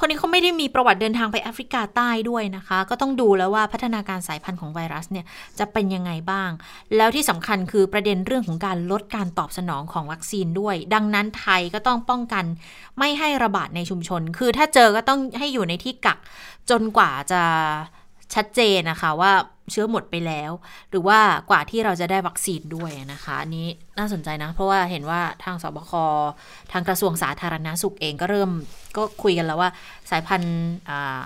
[0.00, 5.26] คนนี้เขาไม่ได้มีประวัติเดินทางไปแอฟริกาใต้ด้วยนะคะ ก็ต้องดูแล้วว่าพัฒนาการสายพันธุ์ของไวรัสเนี่ย
[5.58, 6.50] จะเป็นยังไงบ้าง
[6.96, 12.44] แล้วที่สำคัญคือประเด็นเรื่องของการลดการตอบสนองของวัคซีนด้วย ดังนั้นไทยก็ต้องป้องกัน
[12.98, 16.18] ไม่ให้ระบาดในชุมชน คือถ้าเจอก็ต้องให้อยู่ในที่กัก
[16.70, 17.42] จนกว่าจะ
[18.34, 19.32] ชัดเจนนะคะว่า
[19.72, 20.50] เชื้อหมดไปแล้ว
[20.90, 21.18] หรือว่า
[21.50, 23.66] กว่าที่เราจะได้วัคซีนด้วยนะคะอันนี้
[23.98, 25.92] น่าสนใจนะ เพราะว่าเห็นว่าทางสบค
[26.72, 28.50] ทางกระทรวงสาธารณาสุขเองก็เริ่ม
[28.98, 29.70] ก็คุยกันแล้วว่า
[30.10, 30.56] สายพันธุ์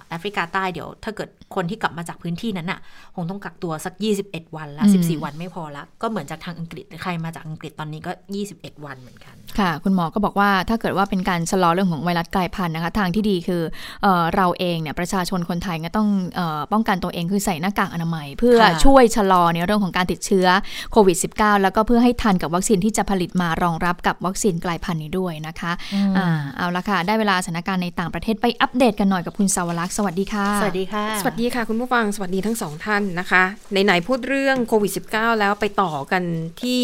[0.09, 2.81] แอฟริกาใต้เดี๋ยว ถ้าเกิดคนที่กลับมาจากพื้นที่นั้นน่ะ
[3.17, 3.95] คงต้องกักตัวสัก
[4.25, 8.13] 21 วันละ14 วันไม่พอละ ก็เหมือนจากทางอังกฤษใครมาจากอังกฤษตอนนี้ก็
[8.49, 13.63] 21 วันเหมือนกัน ค่ะ คุณหมอก็บอกว่าถ้าเกิดว่าเป็นการชะลอเรื่องของไวรัสกลายพันธุ์นะคะ ทางที่ดีคือ
[14.03, 16.09] เออเราเองเนี่ยประชาชนคนไทยก็ต้อง
[16.39, 20.47] ออป้องกันตัวเองคือใส่หน้ากากอนามัย เพื่อค่ะช่วยชะลอในเรื่องของการติดเชื้อ
[20.93, 25.73] โควิด -19 แล้วก็เพื่อให้ทันกับวัคซีนที่จะผลิตมารองรับกับวัคซีนกลายพันธุ์นี้ด้วยนะคะ
[26.17, 36.23] อ่าเอาละค่ะได้เวลาสถานการณ์ในต่างประเทศไปอัปเดตกันหน่อยกับคุณสาวรักษ์สวัสดีค่ะ สวัสดีค่ะ สวัสดีค่ะคุณผู้ฟัง สวัสดีทั้งสองท่านนะคะไหนๆพูดเรื่องโควิด -19 แล้วไปต่อกัน
[36.63, 36.81] ที่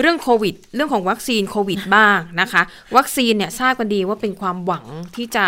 [0.00, 2.62] เรื่องโควิด เรื่องของวัคซีนโควิดบ้างนะคะ
[2.96, 4.84] วัคซีนเนี่ยทราบกันดีว่าเป็นความหวัง
[5.16, 5.46] ที่จะ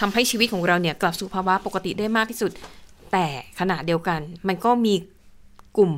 [0.00, 2.52] ทำให้ชีวิตของเราเนี่ยกลับสู่ภาวะปกติได้มากที่สุด
[3.12, 3.26] แต่
[3.60, 4.94] ขณะเดียวกัน มันก็มี
[5.76, 5.90] กลุ่ม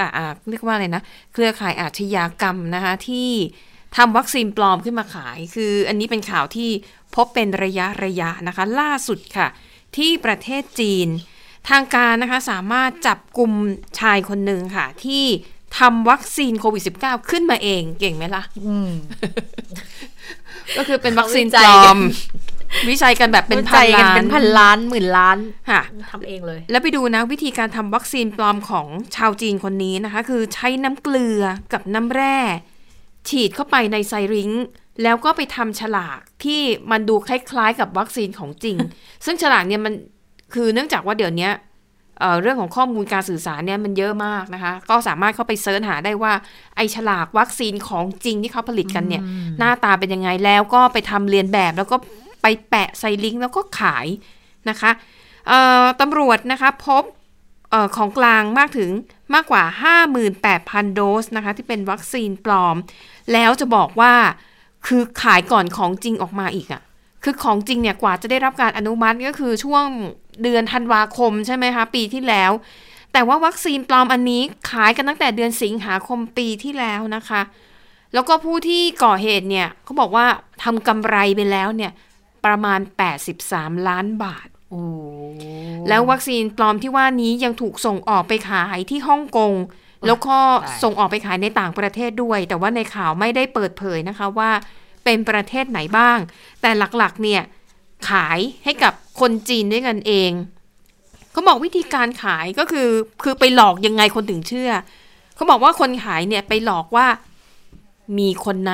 [0.00, 1.02] อ่าอ่าเรียกว่าอะไรนะ
[1.32, 3.30] เครือข่ายอาชญากรรมนะคะที่
[3.96, 6.70] ทำวัคซีนปลอมขึ้นมาขาย คืออันนี้เป็นข่าวที่
[7.16, 9.48] พบเป็นระยะระยะนะคะ ล่าสุดค่ะ
[9.96, 11.08] ที่ประเทศจีน
[11.70, 13.52] ทางการนะคะสามารถจับกลุ่ม
[14.00, 15.24] ชายคนหนึ่งค่ะ ที่
[15.78, 18.42] ทำวัคซีนโควิด -19 ขึ้นมาเองเก่งไหมล่ะ
[20.76, 21.98] ก็คือเป็นวัคซีนปลอม
[22.88, 25.38] วิจัยกันแบบเป็นพันวิจัยกัล้านเป็นพันล้านหมื่นล้าน
[25.70, 28.86] ค่ะทำเองเลย แล้วไปดูนะวิธีการทำวัคซีนปลอมของ
[29.16, 31.42] ชาวจีนคนนี้นะคะ คือใช้น้ำเกลือ
[31.72, 32.38] กับน้ำแร่
[33.28, 34.50] ฉีดเข้าไปในไซริง
[35.02, 38.76] แล้วก็ไปทำฉลากที่มันดูคล้ายๆ กับวัคซีนของจริง
[39.24, 39.94] ซึ่งฉลากเนี่ยมัน
[40.54, 41.50] คือเนื่องจากว่าเดี๋ยวนี้
[42.20, 46.32] เอ่อเรื่องของข้อมูลการสื่อสารเนี่ยมันเยอะมากนะคะ ก็สามารถเข้าไปเซิร์ชหาได้ว่า
[46.76, 49.22] ไอฉลากวัคซีนของจริงที่เขาผลิตกันเนี่ย
[49.58, 51.96] หน้าตาเป็นยังไงแล้วก็ไปทำเรียนแบบ แล้วก็
[52.42, 54.06] ไปแปะใส่ลิงก์แล้วก็ขาย
[54.68, 54.90] นะคะ
[55.48, 57.04] เอ่อตำรวจนะคะพบ
[57.70, 58.90] เออของกลางมากถึง
[59.34, 59.62] มากกว่า
[60.28, 62.76] 58,000 โดสนะคะ ที่เป็นวัคซีนปลอม
[63.32, 64.14] แล้วจะบอกว่า
[64.86, 66.82] คือขายก่อนของจริงออกมาอีกอะ่ะ
[67.22, 69.86] คือของจริงเนี่ยกว่าจะได้รับการอนุมัติก็คือช่วง
[70.42, 72.50] เดือนธันวาคมใช่ไหมคะ ปีที่แล้ว
[73.12, 77.42] แต่ว่าวัคซีนปลอมอันนี้ขายกันตั้งแต่เดือนสิงหาคมปีที่แล้วนะคะ
[78.14, 80.26] แล้วก็ผู้ที่ก่อเหตุเนี่ยเขาบอกว่า
[80.62, 81.92] ทำกำไรไปแล้วเนี่ย
[82.44, 82.80] ประมาณ
[83.34, 84.82] 83 ล้านบาทโอ้
[85.88, 89.52] แล้ววัคซีนปลอมที่ว่านี้ยังถูกส่งออกไปขายที่ฮ่องกง
[90.06, 90.36] แล้วก็
[90.82, 94.50] ส่งออกไปขายในต่างประเทศด้วย แต่ว่าในข่าวไม่ได้เปิดเผยนะคะว่า
[95.04, 96.18] เป็นประเทศไหนบ้าง
[96.60, 97.42] แต่หลักๆเนี่ย
[98.10, 100.30] ขายให้กับคนจีนด้วยกันเอง
[101.32, 102.88] เขาบอกวิธีการขายก็คือ
[103.22, 104.70] คือไปหลอกยังไงคนถึงเชื่อ
[105.34, 107.06] เขาบอกว่าคนขายเนี่ยไปหลอกว่า
[108.18, 108.72] มีคนใน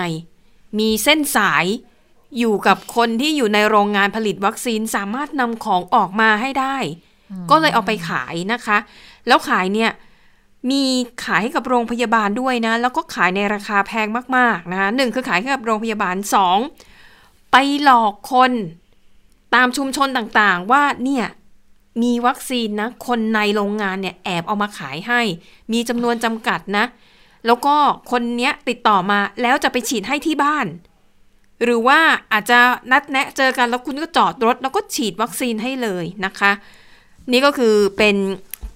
[0.78, 1.64] มีเส้นสาย
[2.38, 6.76] อยู่กับคนที่อยู่ในโรงงานผลิตวัคซีนสามารถนำของออกมาให้ได้
[7.50, 8.78] ก็เลยเอาไปขายนะคะ
[9.26, 9.90] แล้วขายเนี่ย
[10.70, 10.82] มี
[11.24, 14.06] ขายให้กับโรงพยาบาลด้วยนะ แล้วก็ขายในราคาแพง
[14.36, 16.58] มากๆนะคะหนึ่งคือขายให้กับโรงพยาบาลสอง
[17.52, 18.52] ไปหลอกคน
[19.54, 21.26] ตามชุมชนต่างๆว่าเนี่ย
[22.02, 25.20] มีวัคซีนนะ คนในโรงงานเนี่ยแอบเอามาขายให้
[25.72, 26.84] มีจำนวนจำกัดนะ
[27.46, 27.76] แล้วก็
[28.10, 30.66] คนเนี้ยติดต่อมาแล้วจะไปฉีดให้ที่บ้าน
[31.64, 32.00] หรือว่า
[32.32, 32.58] อาจจะ
[32.92, 36.52] นัดแนะเจอกันแล้วคุณก็จอดรถ แล้วก็ฉีดวัคซีนให้เลยนะคะ
[37.32, 38.16] นี่ก็คือเป็น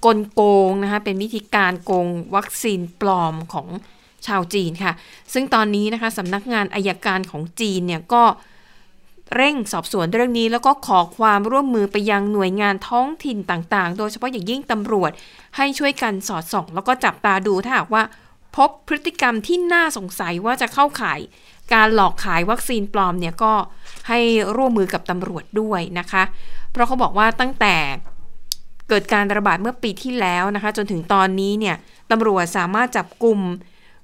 [0.05, 3.69] กลโกงนะคะเป็นวิธีการโกงวัคซีนปลอมของ
[4.27, 4.93] ชาวจีนค่ะ
[5.33, 8.25] ซึ่งตอนนี้นะคะสำนักงานอายการของจีนเนี่ยก็
[9.35, 15.11] เร่งสอบสวนเรื่องนี้ แล้วก็ขอความร่วมมือไปยังหน่วยงานท้องถิ่นต่างๆ โดยเฉพาะอย่างยิ่งตำรวจ
[15.57, 18.03] ให้ช่วยกันสอดส่อง แล้วก็จับตาดูถ้าหากว่า
[18.57, 21.21] พบพฤติกรรมที่น่าสงสัยว่าจะเข้าข่าย
[21.73, 23.53] การหลอกขายวัคซีนปลอมเนี่ยก็
[24.09, 24.19] ให้
[24.57, 26.23] ร่วมมือกับตำรวจด้วยนะคะ
[26.73, 27.75] เพราะเขาบอกว่าตั้งแต่
[28.89, 31.77] เกิดการระบาดเมื่อปีที่แล้วนะคะ จนถึงตอนนี้เนี่ย
[32.11, 33.39] ตำรวจสามารถจับกลุ่ม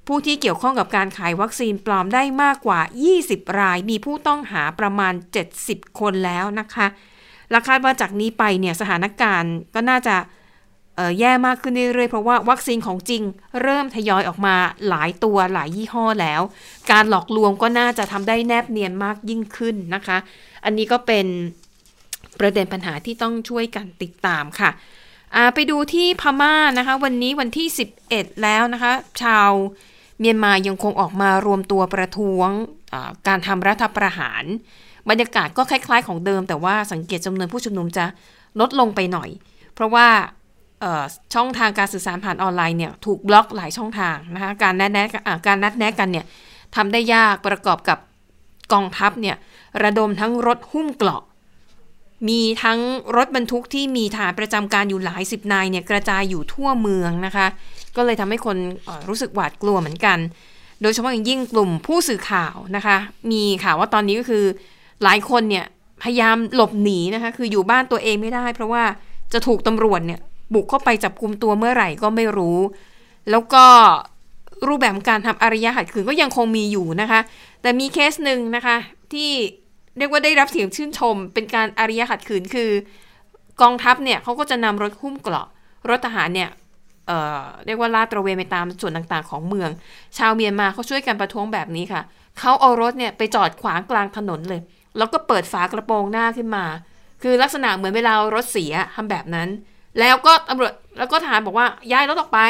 [0.06, 2.80] ผู้ที่เกี่ยวข้องกับการขายวัคซีนปลอมได้มากกว่า
[3.20, 5.14] 20 ราย มีผู้ต้องหาประมาณ
[5.56, 6.86] 70 คนแล้วนะคะ
[7.50, 10.16] และคาดว่าจากนี้ไปเนี่ยสถานการณ์ก็น่าจะ
[11.18, 13.22] แย่มากขึ้นเรื่อยๆ เพราะว่าวัคซีนของจริง
[13.62, 14.56] เริ่มทยอยออกมา
[14.88, 16.40] หลายตัวหลายยี่ห้อแล้ว
[16.90, 20.18] การหลอกลวงก็น่าจะทำได้แนบเนียนมากยิ่งขึ้นนะคะ
[20.64, 21.26] อันนี้ก็เป็น
[22.40, 24.70] ประเด็นปัญหาที่ต้องช่วยกันติดตามค่ะ
[25.54, 27.68] ไปดูที่พม่านะคะ วันนี้วันที่
[28.04, 29.50] 11 แล้วนะคะ ชาว
[30.20, 32.48] เมียนมายังคงออกมารวมตัวประท้วง
[33.28, 34.44] การทำรัฐประหาร
[35.10, 38.04] บรรยากาศก็คล้ายๆ ของเดิม แต่ว่าสังเกตจำนวนผู้ชุมนุมจะ
[38.60, 39.28] ลดลงไปหน่อย
[39.74, 40.08] เพราะว่า
[41.34, 45.06] ช่องทางการสื่อสารผ่านออนไลน์เนี่ยถูกบล็อกหลายช่องทางนะคะการนัดแนะ
[45.46, 46.24] การนัดแนะกันเนี่ย
[46.76, 47.98] ทำได้ยากประกอบกับ
[48.72, 49.36] กองทัพเนี่ย
[49.82, 51.22] ระดมทั้งรถหุ้มเกราะ
[52.28, 52.78] มีทั้ง
[53.16, 57.46] รถบรรทุกที่มีฐานประจำการอยู่หลายสิบนายเนี่ยกระจายอยู่ทั่วเมืองนะคะ
[57.96, 58.56] ก็เลยทำให้คน
[59.08, 60.18] รู้สึกหวาดกลัวเหมือนกัน
[60.82, 62.96] โดยเฉพาะอย่างยิ่งกลุ่มผู้สื่อข่าวนะคะ
[63.30, 64.44] มีข่าวว่าตอนนี้ก็คือ
[65.04, 65.66] หลายคนเนี่ย
[66.02, 68.82] พยายามหลบหนีนะคะ คืออยู่บ้านตัวเองไม่ได้ เพราะว่า
[69.32, 70.20] จะถูกตำรวจเนี่ย
[70.54, 72.58] บุกเข้าไปจับกลุ่มตัวเมื่อไหร่ก็ไม่รู้
[73.30, 73.64] แล้วก็
[74.68, 77.20] รูปแบบการทำอารยะขัดขืนก็ยังคงมีอยู่นะคะ
[77.62, 78.76] แต่มีเคสหนึ่งนะคะ
[79.12, 79.30] ที่
[79.98, 82.70] เรียกว่าได้รับเสียงชื่นชม เป็นการอารยขัดขืนคือ
[83.62, 85.46] กองทัพเนี่ยเขาก็จะนำรถหุ้มเกราะ
[85.88, 86.50] รถทหารเนี่ย
[87.06, 89.70] เเรียกว่าลาดตระเวนไปตามส่วนต่างๆ ของเมือง
[90.18, 92.02] ชาวเมียนมาเขาช่วยกันประท้วงแบบนี้ค่ะ
[92.38, 94.60] เขาเอารถเนี่ยไปจอดขวางกลางถนนเลย
[94.98, 96.64] แล้วก็เปิดฝากระโปรงหน้าขึ้นมา
[97.22, 99.48] คือลักษณะเหมือนเวลารถเสียทำแบบนั้น
[100.00, 102.40] แล้วก็ตำรวจแล้วก็ทหารบอกว่าย้ายรถออกไป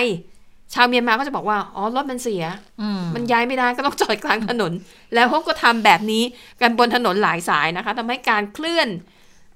[0.75, 2.45] ชาวเมียนมาก็จะบอกว่า อ๋อ รถมันเสีย
[2.81, 4.73] อืมมันย้ายไม่ได้ก็ต้องจอดกลางถนน
[5.14, 6.23] แล้วเขาก็ทำแบบนี้
[6.61, 8.89] กันบนถนนหลายสายนะคะทำให้การเคลื่อน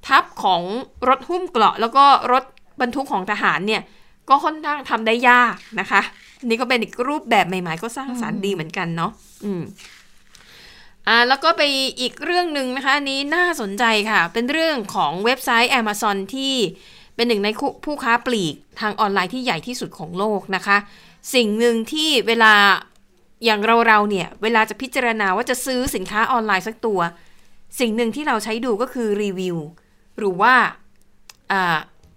[0.06, 0.62] ทัพของ
[1.08, 2.44] รถหุ้มเกราะ แล้วก็รถ
[2.80, 3.82] บรรทุกของทหารเนี่ย
[4.28, 6.00] ก็ค่อนข้างทำได้ยากนะคะ
[6.44, 9.10] นี่ก็เป็นอีกรูปแบบใหม่ ๆ ก็สร้างสารรค์ดีเหมือนกันเนาะ
[9.44, 9.62] อืม
[11.08, 11.62] อ่า แล้วก็ไป
[12.00, 16.54] อีกเรื่องหนึ่งนะคะอันนี้น่าสนใจค่ะ เป็นเรื่องของเว็บไซต์ Amazon ที่
[17.16, 17.48] เป็นหนึ่งใน
[17.84, 20.76] ผู้ค้าปลีกทางออนไลน์ที่ใหญ่ที่สุดของโลกนะคะ
[21.34, 22.54] สิ่งหนึ่งที่เวลา
[23.44, 27.00] อย่างเราเราเนี่ย เวลาจะพิจารณาว่าจะซื้อสินค้าออนไลน์สักตัว
[27.80, 29.56] สิ่งหนึ่งที่เราใช้ดูก็คือรีวิว
[30.18, 30.54] หรือว่า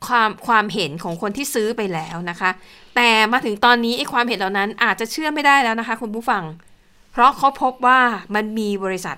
[0.07, 2.49] ความความเห็นของคนที่ซื้อไปแล้วนะคะ
[2.95, 6.43] แต่มาถึงตอนนี้ไอ้ความเห็นเหล่านั้นอาจจะเชื่อไม่ได้แล้วนะคะ คุณผู้ฟัง
[7.11, 7.99] เพราะเขาพบว่า
[8.35, 9.17] มันมีบริษัท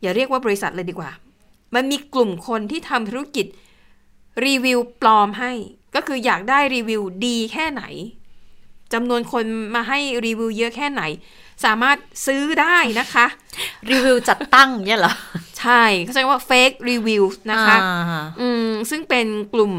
[0.00, 1.10] อย่าเรียกว่าบริษัทเลยดีกว่า
[1.74, 3.46] มันมีกลุ่มคนที่ทำธุรกิจ
[4.46, 5.52] รีวิวปลอมให้
[5.94, 7.84] ก็คืออยากได้รีวิวดีแค่ไหน
[8.92, 11.02] จำนวนคนมาให้รีวิวเยอะแค่ไหน
[11.64, 13.26] สามารถซื้อได้นะคะ
[13.90, 15.14] รีวิวจัดตั้งเนี่ยเหรอ
[15.58, 19.72] ใช่เขาใช้ว่า fake review นะคะอ่าอืมซึ่งเป็นกลุ่ม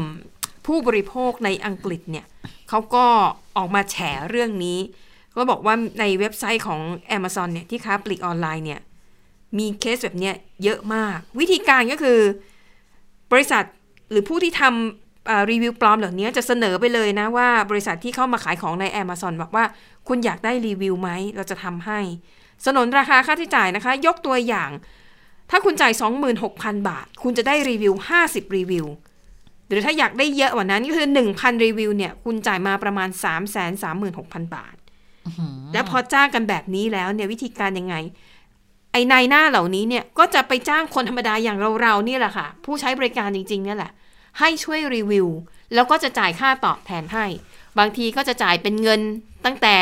[0.66, 2.26] ผู้บริโภคในอังกฤษเนี่ย
[2.68, 3.06] เขาก็
[3.56, 3.96] ออกมาแฉ
[4.30, 4.78] เรื่องนี้
[5.36, 6.80] ก็บอกว่าในเว็บไซต์ของ
[7.16, 8.80] Amazon เนี่ยที่ค้าปลีกออนไลน์เนี่ย
[9.58, 10.34] มีเคสแบบเนี้ย
[10.64, 12.20] เยอะมาก วิธีการก็คือ
[13.32, 13.64] บริษัท
[14.10, 19.64] หรือผู้ที่ทำอ่ารีวิวปลอมเหล่านี้จะเสนอไปเลยนะว่าบริษัทที่เข้ามาขายของใน Amazon บอกว่า
[20.08, 22.00] คุณอยากได้รีวิวไหมเราจะทำให้
[22.64, 24.70] สนนราคาค่าที่จ่ายนะคะ ยกตัวอย่าง
[25.50, 25.92] ถ้าคุณจ่าย
[26.40, 27.94] 26,000 บาท คุณจะได้รีวิว
[28.24, 28.86] 50 รีวิว
[29.68, 33.08] หรือถ้าอยากได้เยอะกว่านั้นก็คือ 1,000 รีวิวเนี่ยคุณจ่ายมาประมาณ
[33.82, 34.76] 336,000 บาท
[35.72, 37.94] แล้วพอจ้างกันแบบนี้แล้วเนี่ยวิธีการยังไง
[38.96, 43.90] ไอ้นายหน้าเหล่านี้เนี่ยก็จะไปจ้างคนธรรมดาอย่างเราๆนี่แหละค่ะ ผู้ใช้บริการจริงๆเนี่ยแหละ
[44.38, 45.28] ให้ช่วยรีวิว
[45.74, 47.26] แล้วก็จะจ่ายค่าตอบแทนให้
[47.78, 49.00] บางทีก็จะจ่ายเป็นเงิน
[49.44, 49.76] ตั้งแต่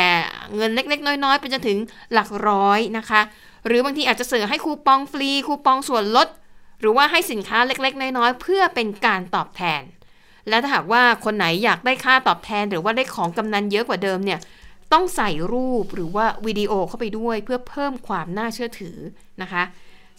[0.55, 1.77] เงินเล็กๆ น้อยๆไปจนถึง
[2.13, 3.21] หลักร้อยนะคะ
[3.65, 6.27] หรือบางทีอาจจะเสนอให้คูปองฟรีคูปองส่วนลด
[6.79, 9.81] หรือว่าให้สินค้าเล็กๆ น้อยๆเพื่อเป็นการตอบแทน
[10.49, 14.39] และถ้าหากว่าคนไหนอยากได้ค่าตอบแทน หรือว่าได้ของกำนันเยอะกว่าเดิมเนี่ย
[14.95, 18.97] ต้องใส่รูปหรือว่าวิดีโอเข้าไปด้วยเพื่อเพิ่มความน่าเชื่อถือ
[19.41, 19.63] นะคะ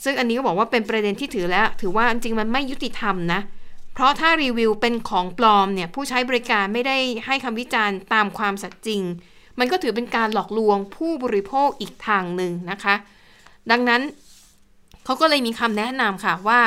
[0.05, 3.41] ซึ่งอันนี้ก็บอกว่าเป็นประเด็นที่ถือแล้ว ถือว่าจริงมันไม่ยุติธรรมนะ
[3.95, 6.97] เพราะถ้ารีวิวเป็นของปลอมเนี่ยผู้ใช้บริการไม่ได้
[7.27, 9.03] ให้คำวิจารณ์ตามความสัตย์จริง
[9.59, 12.95] มันก็ถือเป็นการหลอกลวงผู้บริโภคอีกทางหนึ่งนะคะ
[13.71, 14.03] ดังนั้น
[15.05, 16.61] เขาก็เลยมีคำแนะนำค่ะว่า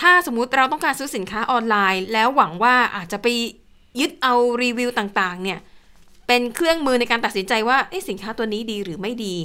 [0.00, 3.26] ถ้าสมมุติเราต้องการซื้อสินค้าออนไลน์ แล้วหวังว่าอาจจะไป
[4.00, 5.58] ยึดเอารีวิวต่างๆเนี่ย
[6.28, 9.36] เป็นเครื่องมือในการตัดสินใจว่าสินค้าตัวนี้ดีหรือไม่ดี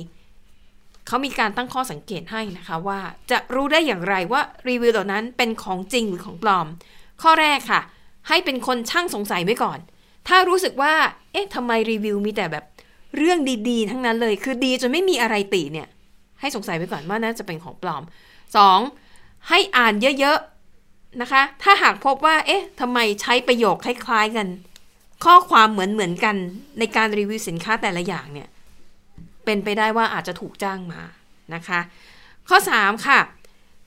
[1.08, 3.00] เขามีการตั้งข้อสังเกตให้นะคะว่า
[3.32, 6.68] จะรู้ได้อย่างไรว่ารีวิวเหล่านั้นเป็นของจริงหรือของปลอม
[7.22, 7.82] ข้อแรกค่ะ
[8.28, 9.80] ให้เป็นคนช่างสงสัยไว้ก่อน
[10.28, 10.94] ถ้ารู้สึกว่า
[11.32, 12.66] เอ๊ะทำไมรีวิวมีแต่แบบ
[13.18, 15.88] เรื่องดีๆ ทั้งนั้นเลย คือดีจนไม่มีอะไรติเนี่ย
[16.40, 18.04] ให้สงสัยไว้ก่อนว่าน่าจะเป็นของปลอม
[18.76, 19.50] 2.
[19.50, 24.48] ให้อ่านเยอะๆนะคะ ถ้าหากพบว่า เอ๊ะทำไมใช้ประโยคคล้ายๆกัน
[25.24, 26.36] ข้อความเหมือนเหมือนๆกัน
[26.80, 28.48] ในการรีวิวสินค้าแต่ละอย่างเนี่ย
[29.46, 31.02] เป็นไปได้ว่าอาจจะถูกจ้างมา
[31.56, 31.80] นะคะ
[32.50, 33.20] ข้อ 3 ค่ะ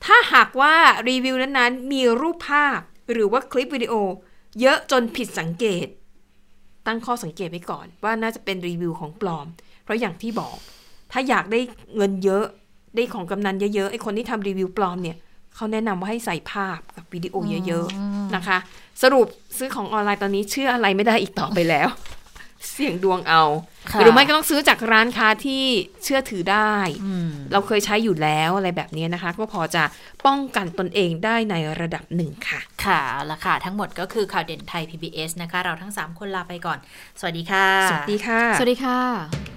[0.05, 0.73] ถ้าหากว่า
[1.09, 2.79] รีวิวนั้นๆมีรูปภาพ
[3.11, 3.93] หรือว่าคลิปวิดีโอ
[4.61, 5.87] เยอะจนผิดสังเกต
[6.87, 9.47] ตั้งข้อสังเกตไว้ก่อน ว่าน่าจะเป็นรีวิวของปลอม
[9.83, 10.57] เพราะอย่างที่บอก
[11.11, 11.59] ถ้าอยากได้
[11.95, 12.45] เงินเยอะ
[12.95, 15.17] ได้ของกำนันเยอะๆไอ้คนที่ทำรีวิวปลอมเนี่ย
[15.55, 17.35] เขาแนะนำว่าให้ใส่ภาพกับวิดีโอ
[17.67, 18.57] เยอะ ๆ นะคะ
[19.01, 19.27] สรุป
[19.57, 21.89] ซื้อของออนไลน์ตอนนี้เชื่ออะไรไม่ได้อีกต่อไปแล้ว
[22.71, 23.43] เสี่ยงดวงเอา
[23.91, 25.63] ค่ะหรือไม่ก็ต้องซื้อจากร้านค้าที่
[26.03, 26.73] เชื่อถือได้
[27.05, 29.83] อืมเราเคยใช้อยู่แล้วอะไรแบบนี้นะคะ ก็พอจะ
[30.25, 36.77] ป้องกันตนเองได้ในระดับหนึ่งค่ะ ค่ะเอาละค่ะ ทั้งหมดก็คือข่าวเด่นไทย PBS นะคะ เราทั้ง 3 คนลาไปก่อน
[37.19, 39.56] สวัสดีค่ะ สวัสดีค่ะ สวัสดีค่ะ